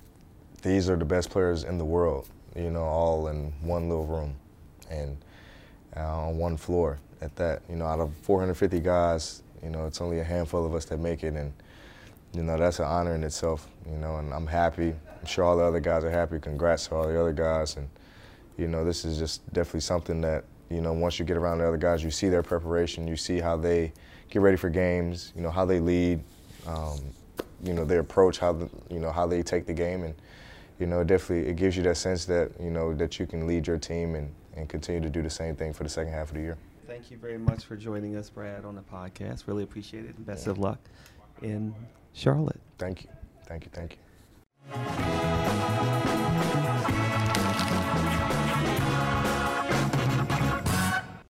these 0.62 0.88
are 0.90 0.96
the 0.96 1.04
best 1.04 1.30
players 1.30 1.64
in 1.64 1.78
the 1.78 1.84
world. 1.84 2.28
You 2.54 2.70
know, 2.70 2.82
all 2.82 3.28
in 3.28 3.52
one 3.62 3.88
little 3.88 4.06
room, 4.06 4.34
and 4.90 5.16
uh, 5.96 6.26
on 6.26 6.36
one 6.36 6.56
floor 6.56 6.98
at 7.22 7.34
that. 7.36 7.62
You 7.68 7.76
know, 7.76 7.86
out 7.86 8.00
of 8.00 8.14
450 8.18 8.80
guys, 8.80 9.42
you 9.62 9.70
know, 9.70 9.86
it's 9.86 10.00
only 10.00 10.20
a 10.20 10.24
handful 10.24 10.66
of 10.66 10.74
us 10.74 10.84
that 10.86 10.98
make 10.98 11.24
it, 11.24 11.34
and 11.34 11.52
you 12.34 12.42
know 12.42 12.58
that's 12.58 12.78
an 12.78 12.84
honor 12.84 13.14
in 13.14 13.24
itself. 13.24 13.68
You 13.90 13.96
know, 13.96 14.18
and 14.18 14.34
I'm 14.34 14.46
happy. 14.46 14.90
I'm 14.90 15.26
sure 15.26 15.44
all 15.44 15.56
the 15.56 15.64
other 15.64 15.80
guys 15.80 16.04
are 16.04 16.10
happy. 16.10 16.38
Congrats 16.38 16.88
to 16.88 16.96
all 16.96 17.06
the 17.06 17.18
other 17.18 17.32
guys, 17.32 17.76
and 17.76 17.88
you 18.58 18.68
know, 18.68 18.84
this 18.84 19.06
is 19.06 19.18
just 19.18 19.50
definitely 19.54 19.80
something 19.80 20.20
that 20.20 20.44
you 20.72 20.80
know 20.80 20.92
once 20.92 21.18
you 21.18 21.24
get 21.24 21.36
around 21.36 21.58
the 21.58 21.66
other 21.66 21.76
guys, 21.76 22.02
you 22.02 22.10
see 22.10 22.28
their 22.28 22.42
preparation, 22.42 23.06
you 23.06 23.16
see 23.16 23.38
how 23.38 23.56
they 23.56 23.92
get 24.30 24.42
ready 24.42 24.56
for 24.56 24.70
games, 24.70 25.32
you 25.36 25.42
know 25.42 25.50
how 25.50 25.64
they 25.64 25.80
lead, 25.80 26.20
um, 26.66 26.98
you 27.62 27.74
know 27.74 27.84
their 27.84 28.00
approach, 28.00 28.38
how 28.38 28.52
the, 28.52 28.68
you 28.90 28.98
know 28.98 29.12
how 29.12 29.26
they 29.26 29.42
take 29.42 29.66
the 29.66 29.74
game, 29.74 30.02
and 30.04 30.14
you 30.78 30.86
know 30.86 31.04
definitely 31.04 31.50
it 31.50 31.56
gives 31.56 31.76
you 31.76 31.82
that 31.82 31.96
sense 31.96 32.24
that 32.24 32.50
you 32.60 32.70
know 32.70 32.94
that 32.94 33.18
you 33.18 33.26
can 33.26 33.46
lead 33.46 33.66
your 33.66 33.78
team 33.78 34.14
and 34.14 34.32
and 34.56 34.68
continue 34.68 35.00
to 35.00 35.10
do 35.10 35.22
the 35.22 35.30
same 35.30 35.56
thing 35.56 35.72
for 35.72 35.82
the 35.82 35.88
second 35.88 36.12
half 36.12 36.28
of 36.28 36.34
the 36.34 36.40
year. 36.40 36.58
Thank 36.86 37.10
you 37.10 37.16
very 37.16 37.38
much 37.38 37.64
for 37.64 37.76
joining 37.76 38.16
us, 38.16 38.28
Brad, 38.28 38.64
on 38.64 38.74
the 38.74 38.82
podcast. 38.82 39.46
Really 39.46 39.62
appreciate 39.62 40.04
it. 40.04 40.26
Best 40.26 40.46
yeah. 40.46 40.50
of 40.50 40.58
luck 40.58 40.78
in 41.40 41.74
Charlotte. 42.12 42.60
Thank 42.78 43.04
you. 43.04 43.10
Thank 43.46 43.64
you. 43.64 43.70
Thank 43.72 43.98
you. 44.74 46.01